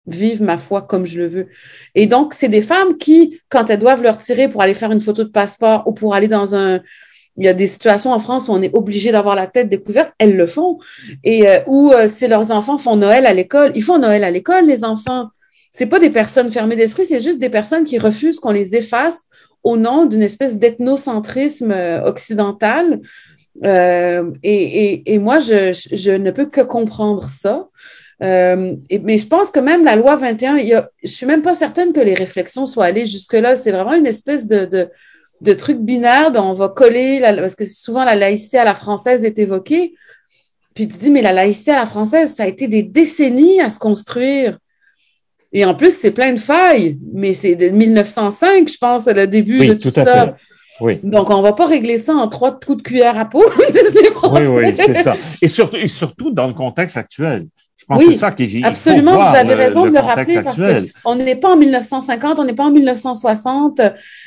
[0.06, 1.46] vivre ma foi comme je le veux.
[1.94, 5.00] Et donc, c'est des femmes qui, quand elles doivent leur tirer pour aller faire une
[5.00, 6.80] photo de passeport ou pour aller dans un...
[7.38, 10.12] Il y a des situations en France où on est obligé d'avoir la tête découverte,
[10.18, 10.78] elles le font.
[11.22, 14.30] Et euh, où euh, si leurs enfants font Noël à l'école, ils font Noël à
[14.30, 15.28] l'école, les enfants.
[15.70, 19.24] C'est pas des personnes fermées d'esprit, c'est juste des personnes qui refusent qu'on les efface
[19.62, 23.00] au nom d'une espèce d'ethnocentrisme euh, occidental.
[23.64, 24.54] Euh, et,
[24.84, 27.68] et, et, moi, je, je, ne peux que comprendre ça.
[28.22, 31.42] Euh, mais je pense que même la loi 21, il y a, je suis même
[31.42, 33.56] pas certaine que les réflexions soient allées jusque-là.
[33.56, 34.88] C'est vraiment une espèce de, de,
[35.42, 38.74] de, truc binaire dont on va coller, la, parce que souvent la laïcité à la
[38.74, 39.94] française est évoquée.
[40.74, 43.70] Puis tu dis, mais la laïcité à la française, ça a été des décennies à
[43.70, 44.58] se construire.
[45.52, 49.66] Et en plus, c'est plein de failles, mais c'est de 1905, je pense, le début
[49.66, 50.26] de tout, tout ça.
[50.26, 50.34] Fait.
[50.80, 51.00] Oui.
[51.02, 54.46] Donc, on ne va pas régler ça en trois coups de cuillère à peau, Oui,
[54.46, 55.14] oui, c'est ça.
[55.40, 57.46] Et surtout, et surtout dans le contexte actuel.
[57.76, 60.38] Je pense oui, que c'est ça qui Absolument, vous avez raison le, de le rappeler
[60.38, 60.90] actuel.
[60.92, 63.80] parce qu'on n'est pas en 1950, on n'est pas en 1960.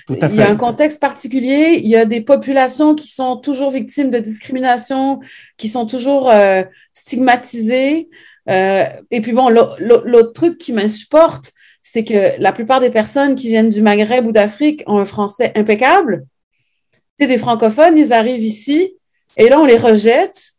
[0.06, 0.36] Tout à fait.
[0.36, 4.12] Il y a un contexte particulier, il y a des populations qui sont toujours victimes
[4.12, 5.20] de discrimination,
[5.58, 6.62] qui sont toujours euh,
[6.94, 8.08] stigmatisées.
[8.50, 13.48] Euh, et puis bon, l'autre truc qui m'insupporte, c'est que la plupart des personnes qui
[13.48, 16.26] viennent du Maghreb ou d'Afrique ont un français impeccable.
[17.28, 18.94] Des francophones, ils arrivent ici
[19.38, 20.54] et là, on les rejette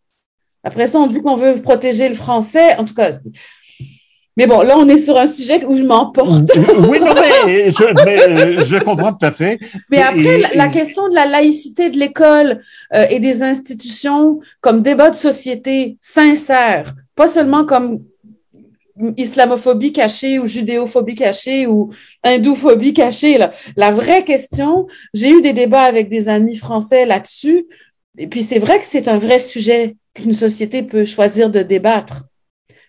[0.62, 2.76] après ça, on dit qu'on veut protéger le français.
[2.76, 3.12] En tout cas,
[4.36, 6.50] mais bon, là, on est sur un sujet où je m'emporte.
[6.88, 9.58] oui, non, mais je, mais euh, je, comprends tout à fait.
[9.90, 12.62] Mais après, la, la, question de la laïcité de l'école
[12.94, 18.00] euh, et des institutions comme débat de société sincère, pas seulement comme
[19.16, 21.90] islamophobie cachée ou judéophobie cachée ou
[22.22, 23.38] hindouphobie cachée.
[23.38, 23.52] Là.
[23.76, 27.66] La vraie question, j'ai eu des débats avec des amis français là-dessus.
[28.18, 32.24] Et puis, c'est vrai que c'est un vrai sujet qu'une société peut choisir de débattre.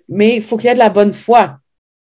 [0.10, 1.58] Mais il faut qu'il y ait de la bonne foi.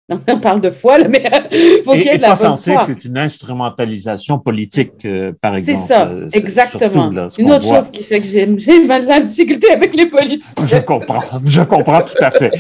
[0.29, 2.77] On parle de foi, là, mais il faut qu'il y ait de la bonne foi.
[2.77, 5.79] que c'est une instrumentalisation politique, euh, par exemple.
[5.81, 7.09] C'est ça, euh, exactement.
[7.09, 7.81] Là, une autre voit.
[7.81, 8.45] chose qui fait que j'ai
[8.85, 10.65] mal la difficulté avec les politiciens.
[10.65, 12.51] Je comprends, je comprends tout à fait.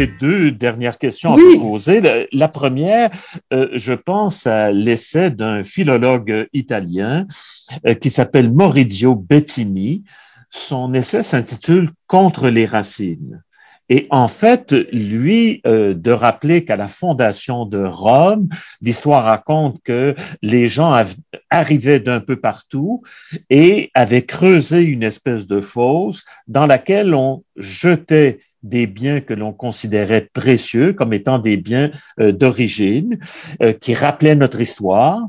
[0.00, 1.42] J'ai deux dernières questions oui.
[1.42, 2.26] à vous poser.
[2.32, 3.10] La première,
[3.52, 7.26] euh, je pense à l'essai d'un philologue italien
[7.86, 10.04] euh, qui s'appelle Maurizio Bettini.
[10.48, 13.42] Son essai s'intitule Contre les racines.
[13.90, 18.48] Et en fait, lui, euh, de rappeler qu'à la fondation de Rome,
[18.80, 20.96] l'histoire raconte que les gens
[21.50, 23.02] arrivaient d'un peu partout
[23.50, 29.52] et avaient creusé une espèce de fosse dans laquelle on jetait des biens que l'on
[29.52, 31.90] considérait précieux comme étant des biens
[32.20, 33.18] euh, d'origine,
[33.62, 35.20] euh, qui rappelaient notre histoire,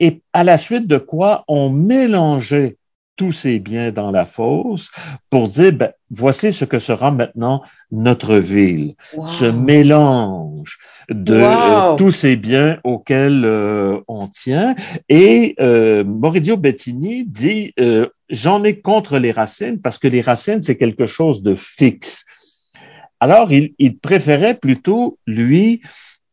[0.00, 2.76] et à la suite de quoi on mélangeait
[3.16, 4.90] tous ces biens dans la fosse
[5.28, 8.94] pour dire, ben, voici ce que sera maintenant notre ville.
[9.14, 9.26] Wow.
[9.26, 10.78] Ce mélange
[11.10, 11.92] de Wow.
[11.92, 14.74] euh, tous ces biens auxquels euh, on tient.
[15.10, 20.62] Et euh, Maurizio Bettini dit, euh, j'en ai contre les racines parce que les racines,
[20.62, 22.24] c'est quelque chose de fixe.
[23.22, 25.80] Alors, il, il préférait plutôt, lui,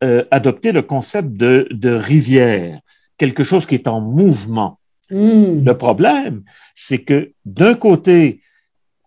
[0.03, 2.79] euh, adopter le concept de, de rivière,
[3.19, 4.79] quelque chose qui est en mouvement.
[5.11, 5.65] Mm.
[5.65, 6.41] Le problème,
[6.73, 8.41] c'est que d'un côté,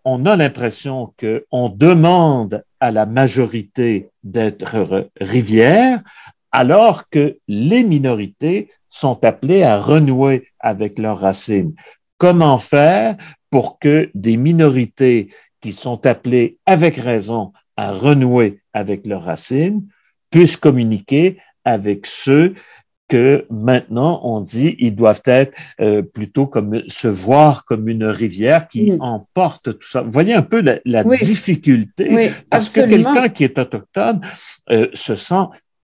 [0.05, 6.03] on a l'impression qu'on demande à la majorité d'être rivière,
[6.53, 11.75] alors que les minorités sont appelées à renouer avec leurs racines.
[12.17, 13.17] Comment faire
[13.51, 15.31] pour que des minorités
[15.61, 19.87] qui sont appelées avec raison à renouer avec leurs racines
[20.31, 22.55] puissent communiquer avec ceux
[23.09, 28.69] que maintenant on dit ils doivent être euh, plutôt comme se voir comme une rivière
[28.69, 30.01] qui emporte tout ça.
[30.03, 31.19] Vous voyez un peu la, la Oui.
[31.19, 33.11] difficulté Oui, parce absolument.
[33.11, 34.21] que quelqu'un qui est autochtone
[34.71, 35.45] euh, se sent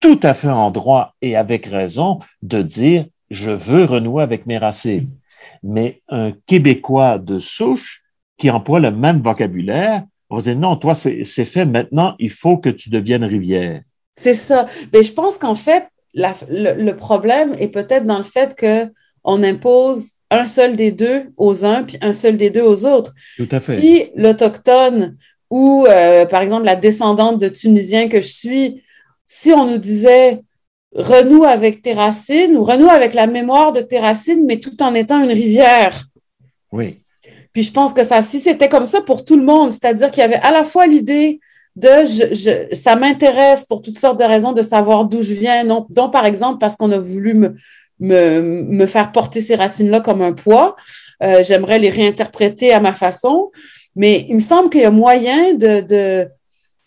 [0.01, 4.59] tout à fait en droit et avec raison de dire je veux renouer avec mes
[4.59, 5.09] racines.
[5.63, 8.03] Mais un Québécois de souche
[8.39, 10.05] qui emploie le même vocabulaire,
[10.35, 13.83] on va dire non, toi, c'est fait maintenant, il faut que tu deviennes rivière.
[14.17, 14.67] C'est ça.
[14.93, 20.49] Mais je pense qu'en fait, le, problème est peut-être dans le fait qu'on impose un
[20.49, 23.15] seul des deux aux uns, puis un seul des deux aux autres.
[23.37, 23.81] Tout à fait.
[23.81, 25.17] Si l'Autochtone
[25.51, 28.83] ou, euh, par exemple, la descendante de Tunisiens que je suis,
[29.29, 30.41] si on nous disait
[30.97, 34.95] renoue avec tes racines ou renoue avec la mémoire de tes racines, mais tout en
[34.95, 36.07] étant une rivière.
[36.73, 37.04] Oui.
[37.55, 40.21] Puis je pense que ça, si c'était comme ça pour tout le monde, c'est-à-dire qu'il
[40.21, 41.41] y avait à la fois l'idée
[41.77, 46.11] de je, ça m'intéresse pour toutes sortes de raisons de savoir d'où je viens, dont
[46.11, 47.55] par exemple parce qu'on a voulu me,
[48.01, 50.77] me, me, faire porter ces racines-là comme un poids.
[51.23, 53.51] Euh, j'aimerais les réinterpréter à ma façon.
[53.97, 56.29] Mais il me semble qu'il y a moyen de, de,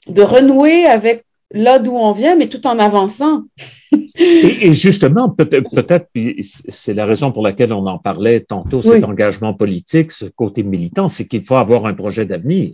[0.09, 3.43] de renouer avec là d'où on vient, mais tout en avançant.
[4.18, 6.07] et, justement, peut-être, peut-être,
[6.41, 11.07] c'est la raison pour laquelle on en parlait tantôt, cet engagement politique, ce côté militant,
[11.07, 12.72] c'est qu'il faut avoir un projet d'avenir.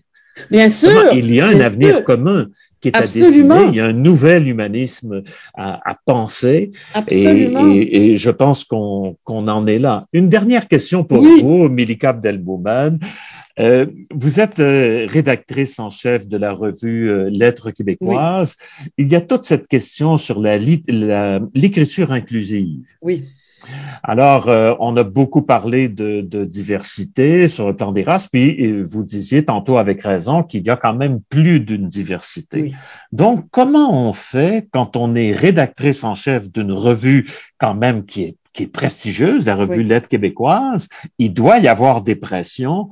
[0.49, 1.13] Bien sûr.
[1.13, 2.47] il y a un avenir commun
[2.81, 3.67] qui est à dessiner?
[3.69, 5.23] Il y a un nouvel humanisme
[5.55, 6.71] à, à penser.
[6.93, 7.71] Absolument.
[7.71, 10.05] Et, et, je pense qu'on qu'on en est là.
[10.11, 12.99] Une dernière question pour vous, Milika Abdelbouman.
[13.59, 18.57] Euh, vous êtes euh, rédactrice en chef de la revue euh, Lettres québécoises.
[18.97, 22.87] Il y a toute cette question sur l'écriture inclusive.
[23.01, 23.25] Oui.
[24.03, 24.49] Alors,
[24.81, 29.45] on a beaucoup parlé de, de, diversité sur le plan des races, puis vous disiez
[29.45, 32.61] tantôt avec raison qu'il y a quand même plus d'une diversité.
[32.61, 32.73] Oui.
[33.13, 37.25] Donc, comment on fait quand on est rédactrice en chef d'une revue
[37.57, 40.87] quand même qui est qui est prestigieuse, la revue Lettres québécoise,
[41.17, 42.89] il doit y avoir des pressions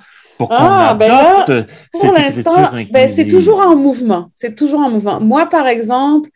[0.50, 1.46] ah, ben là,
[1.92, 4.30] pour l'instant, ben, c'est toujours en mouvement.
[4.36, 5.20] C'est toujours en mouvement.
[5.20, 6.30] Moi, par exemple,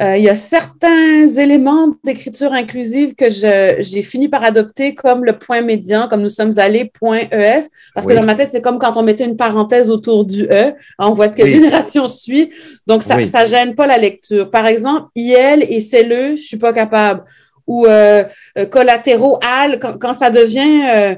[0.00, 5.34] euh, il y a certains éléments d'écriture inclusive que j'ai fini par adopter comme le
[5.34, 8.78] point médian, comme nous sommes allés, point ES, parce que dans ma tête, c'est comme
[8.78, 10.72] quand on mettait une parenthèse autour du E.
[10.98, 12.50] On voit de quelle génération suit.
[12.86, 14.50] Donc, ça, ça gêne pas la lecture.
[14.50, 17.24] Par exemple, IL et CLE, je suis pas capable.
[17.66, 18.24] Ou euh,
[18.58, 21.14] euh collatéraux, AL, quand, quand ça devient euh,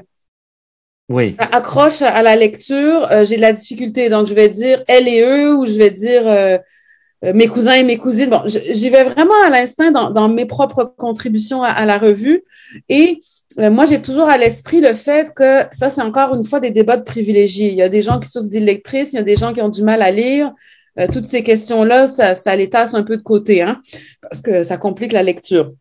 [1.39, 4.09] Ça accroche à la lecture, euh, j'ai de la difficulté.
[4.09, 6.57] Donc, je vais dire elle et eux ou je vais dire euh,
[7.23, 8.29] euh, mes cousins et mes cousines.
[8.29, 12.43] Bon, j'y vais vraiment à l'instinct dans, dans, mes propres contributions à, la revue.
[12.89, 13.19] Et
[13.57, 16.97] moi, j'ai toujours à l'esprit le fait que ça, c'est encore une fois des débats
[16.97, 17.69] de privilégiés.
[17.69, 19.69] Il y a des gens qui souffrent d'illectrisme, il y a des gens qui ont
[19.69, 20.51] du mal à lire.
[21.11, 23.79] toutes ces questions-là, ça, ça les tasse un peu de côté, hein,
[24.21, 25.71] parce que ça complique la lecture.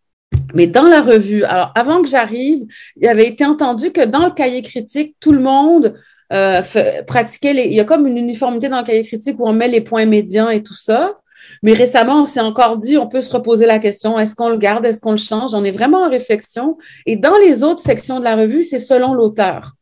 [0.55, 2.65] Mais dans la revue, alors avant que j'arrive,
[2.97, 5.95] il avait été entendu que dans le cahier critique, tout le monde
[6.33, 6.63] euh,
[7.07, 7.65] pratiquait les.
[7.65, 10.07] Il y a comme une uniformité dans le cahier critique où on met les points
[10.07, 11.19] médians et tout ça.
[11.63, 14.59] Mais récemment, on s'est encore dit, on peut se reposer la question, est-ce qu'on le
[14.59, 15.55] garde, est-ce qu'on le change?
[15.55, 16.79] On est vraiment en réflexion.
[17.07, 19.73] Et dans les autres sections de la revue, c'est selon l'auteur.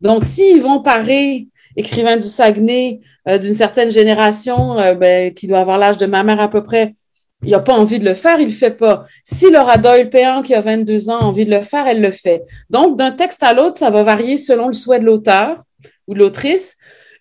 [0.00, 5.60] Donc, s'ils vont parer écrivain du Saguenay euh, d'une certaine génération, euh, ben, qui doit
[5.60, 6.94] avoir l'âge de ma mère à peu près,
[7.42, 9.04] il n'a pas envie de le faire, il le fait pas.
[9.24, 12.12] Si Laura Doyle Péan, qui a 22 ans, a envie de le faire, elle le
[12.12, 12.42] fait.
[12.68, 15.62] Donc, d'un texte à l'autre, ça va varier selon le souhait de l'auteur
[16.06, 16.76] ou de l'autrice.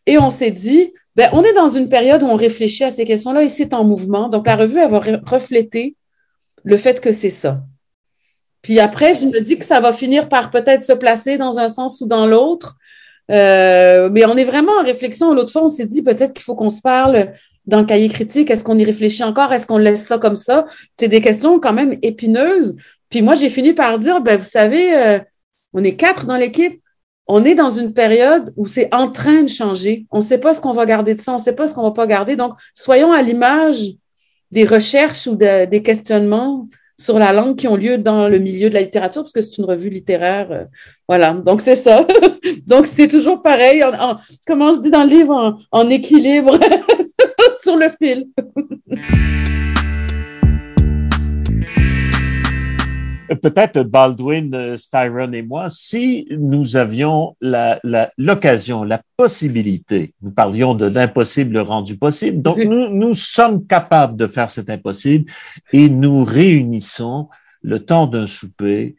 [0.06, 3.06] Et on s'est dit, ben, on est dans une période où on réfléchit à ces
[3.06, 4.28] questions-là et c'est en mouvement.
[4.28, 5.96] Donc, la revue, elle va refléter
[6.64, 7.62] le fait que c'est ça.
[8.62, 11.70] Puis après, je me dis que ça va finir par peut-être se placer dans un
[11.70, 12.76] sens ou dans l'autre.
[13.30, 15.34] Euh, mais on est vraiment en réflexion.
[15.34, 17.34] L'autre fois, on s'est dit peut-être qu'il faut qu'on se parle
[17.70, 18.52] dans le cahier critique?
[18.52, 19.54] Est-ce qu'on y réfléchit encore?
[19.54, 20.66] Est-ce qu'on laisse ça comme ça?
[21.00, 22.76] C'est des questions quand même épineuses.
[23.10, 25.20] Puis moi, j'ai fini par dire, ben, vous savez, euh,
[25.74, 26.82] on est quatre dans l'équipe.
[27.28, 30.08] On est dans une période où c'est en train de changer.
[30.10, 31.76] On ne sait pas ce qu'on va garder de ça, on ne sait pas ce
[31.76, 32.36] qu'on va pas garder.
[32.36, 33.84] Donc, soyons à l'image
[34.50, 36.68] des recherches ou des questionnements
[37.00, 39.58] sur la langue qui ont lieu dans le milieu de la littérature, parce que c'est
[39.58, 40.52] une revue littéraire.
[40.52, 40.66] Euh,
[41.08, 42.06] voilà, donc c'est ça.
[42.68, 46.60] donc c'est toujours pareil, en, comment je dis dans le livre, en, équilibre
[47.62, 48.28] sur le fil.
[53.36, 57.36] peut-être Baldwin, euh, Styron et moi, si nous avions
[58.18, 64.16] l'occasion, la, la, possibilité, nous parlions de l'impossible rendu possible, donc nous, nous sommes capables
[64.16, 65.30] de faire cet impossible
[65.74, 67.28] et nous réunissons
[67.62, 68.96] le temps d'un souper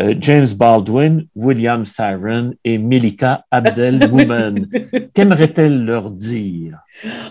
[0.00, 4.66] euh, James Baldwin, William Styron et Melika Abdel-Woman.
[5.14, 6.78] Qu'aimerait-elle leur dire?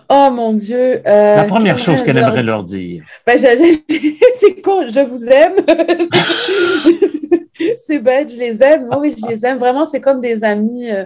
[0.10, 1.02] Oh mon Dieu.
[1.08, 3.04] Euh, La première chose qu'elle aimerait leur dire.
[3.26, 5.56] Ben, c'est con, je vous aime.
[7.80, 8.90] c'est bête, je les aime.
[8.98, 9.58] Oui, je les aime.
[9.58, 11.06] Vraiment, c'est comme des amis, euh,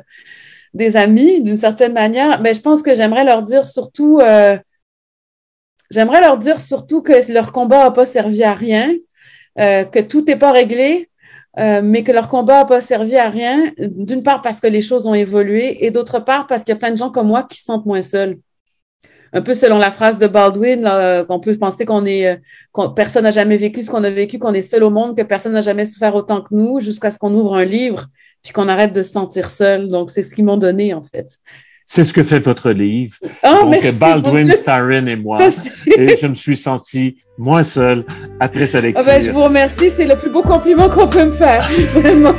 [0.74, 2.42] des amis d'une certaine manière.
[2.42, 4.20] Mais je pense que j'aimerais leur dire surtout,
[5.92, 8.94] j'aimerais leur dire surtout que leur combat n'a pas servi à rien,
[9.58, 11.10] que tout n'est pas réglé,
[11.58, 14.82] euh, mais que leur combat n'a pas servi à rien, d'une part parce que les
[14.82, 17.44] choses ont évolué et d'autre part parce qu'il y a plein de gens comme moi
[17.44, 18.38] qui se sentent moins seuls.
[19.34, 20.90] Un peu selon la phrase de Baldwin,
[21.28, 22.36] qu'on peut penser qu'on est, euh,
[22.74, 25.24] qu personne n'a jamais vécu ce qu'on a vécu, qu'on est seul au monde, que
[25.24, 28.08] personne n'a jamais souffert autant que nous, jusqu'à ce qu'on ouvre un livre,
[28.44, 29.90] puis qu'on arrête de se sentir seul.
[29.90, 31.28] Donc, c'est ce qu'ils m'ont donné, en fait.
[31.88, 33.16] C'est ce que fait votre livre.
[33.44, 35.38] Oh, Donc, merci, Baldwin, Starren et moi.
[35.98, 38.04] et je me suis senti moins seul
[38.40, 39.04] après sa lecture.
[39.06, 39.92] Ah ben, je vous remercie.
[39.92, 41.70] C'est le plus beau compliment qu'on peut me faire.
[41.94, 42.34] Vraiment.